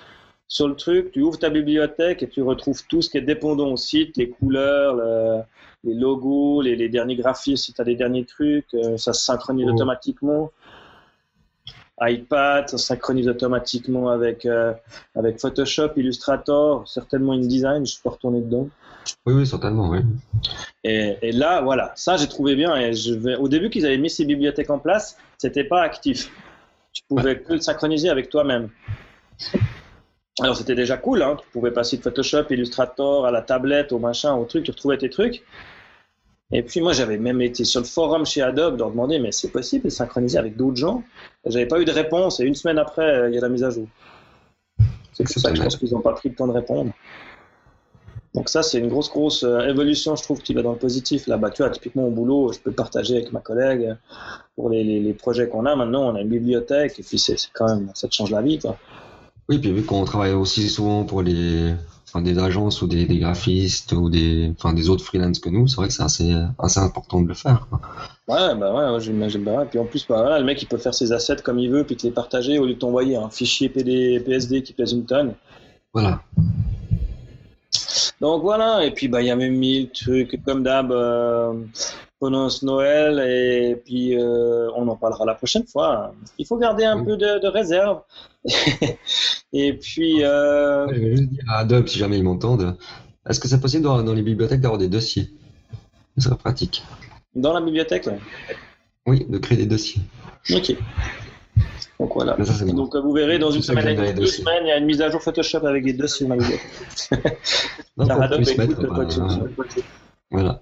[0.46, 3.72] sur le truc, tu ouvres ta bibliothèque et tu retrouves tout ce qui est dépendant
[3.72, 5.40] au site, les couleurs, le-
[5.82, 9.24] les logos, les, les derniers graphismes, si tu as les derniers trucs, euh, ça se
[9.24, 9.74] synchronise Oh.
[9.74, 10.50] automatiquement
[12.00, 14.72] iPad, ça synchronise automatiquement avec, euh,
[15.14, 18.68] avec Photoshop, Illustrator, certainement InDesign, je peux retourner dedans.
[19.26, 20.00] Oui, oui, certainement, oui.
[20.82, 22.76] Et, et là, voilà, ça j'ai trouvé bien.
[22.76, 23.36] Et je vais...
[23.36, 26.30] Au début qu'ils avaient mis ces bibliothèques en place, c'était pas actif.
[26.92, 28.70] Tu pouvais que le synchroniser avec toi-même.
[30.40, 31.36] Alors c'était déjà cool, hein.
[31.40, 34.98] tu pouvais passer de Photoshop, Illustrator à la tablette, au machin, au truc, tu retrouvais
[34.98, 35.44] tes trucs.
[36.52, 39.50] Et puis moi j'avais même été sur le forum chez Adobe leur demander mais c'est
[39.50, 41.02] possible de synchroniser avec d'autres gens?
[41.44, 43.48] Et J'avais pas eu de réponse et une semaine après euh, il y a la
[43.48, 43.86] mise à jour.
[45.12, 46.92] C'est pour ça que je pense qu'ils n'ont pas pris le temps de répondre.
[48.34, 51.26] Donc ça c'est une grosse grosse euh, évolution je trouve qui va dans le positif.
[51.26, 53.96] Là bah tu vois typiquement au boulot je peux partager avec ma collègue
[54.56, 57.36] pour les, les, les projets qu'on a maintenant on a une bibliothèque et puis c'est
[57.52, 58.76] quand même ça te change la vie quoi.
[59.48, 61.74] Oui, puis vu qu'on travaille aussi souvent pour les,
[62.08, 65.68] enfin, des agences ou des, des graphistes ou des, enfin, des autres freelance que nous,
[65.68, 67.66] c'est vrai que c'est assez, assez important de le faire.
[67.68, 67.80] quoi.
[68.26, 69.44] Ouais, bah ouais, ouais, j'imagine.
[69.44, 69.66] Bah ouais.
[69.66, 71.84] Puis en plus, bah voilà, le mec il peut faire ses assets comme il veut,
[71.84, 75.04] puis te les partager au lieu de t'envoyer un fichier PD, PSD qui pèse une
[75.04, 75.34] tonne.
[75.92, 76.22] Voilà.
[78.20, 81.52] Donc voilà, et puis bah il y a même mille trucs comme d'hab euh,
[82.20, 86.14] pendant ce Noël, et puis euh, on en parlera la prochaine fois.
[86.38, 87.04] Il faut garder un Oui.
[87.04, 88.02] peu de, de réserve.
[89.52, 92.76] et puis, euh, Je vais juste dire à Adobe, si jamais ils m'entendent,
[93.28, 95.30] est-ce que c'est possible dans, dans les bibliothèques d'avoir des dossiers?
[96.16, 96.82] Ce serait pratique.
[97.34, 98.08] dans la bibliothèque?
[99.06, 100.00] Oui, de créer des dossiers.
[100.54, 100.76] ok.
[102.04, 102.36] Donc voilà.
[102.44, 102.64] Ça.
[102.66, 104.44] Donc euh, vous verrez dans une semaine, et les deux dossiers.
[104.44, 106.60] semaines, il y a une mise à jour Photoshop avec des dossiers bibliothèque.
[107.96, 109.06] Donc, on peut se mettre, bah,
[110.30, 110.60] voilà.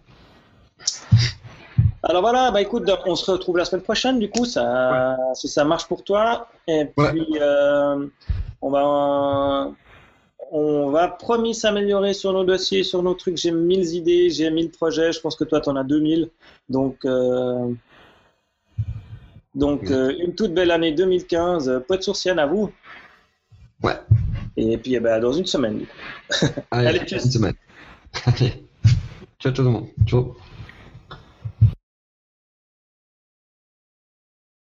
[2.04, 5.64] Alors voilà, bah écoute, on se retrouve la semaine prochaine du coup, ça, si ça
[5.64, 6.48] marche pour toi.
[6.68, 8.06] Et puis euh,
[8.60, 9.72] on va,
[10.52, 13.36] on va promis s'améliorer sur nos dossiers, sur nos trucs.
[13.36, 15.12] J'ai 1000 idées, j'ai 1000 projets.
[15.12, 16.28] Je pense que toi, tu en as 2000.
[16.68, 17.72] Donc, euh,
[19.54, 21.82] donc euh, une toute belle année 2015.
[21.86, 22.72] Pote sourcienne à vous.
[23.82, 23.98] Ouais.
[24.56, 25.84] Et puis eh ben, dans une semaine.
[26.70, 27.24] Allez, Allez, tchuss.
[27.24, 27.54] une semaine.
[28.26, 28.64] Allez.
[29.38, 29.88] Ciao tout le monde.
[30.06, 30.36] Ciao.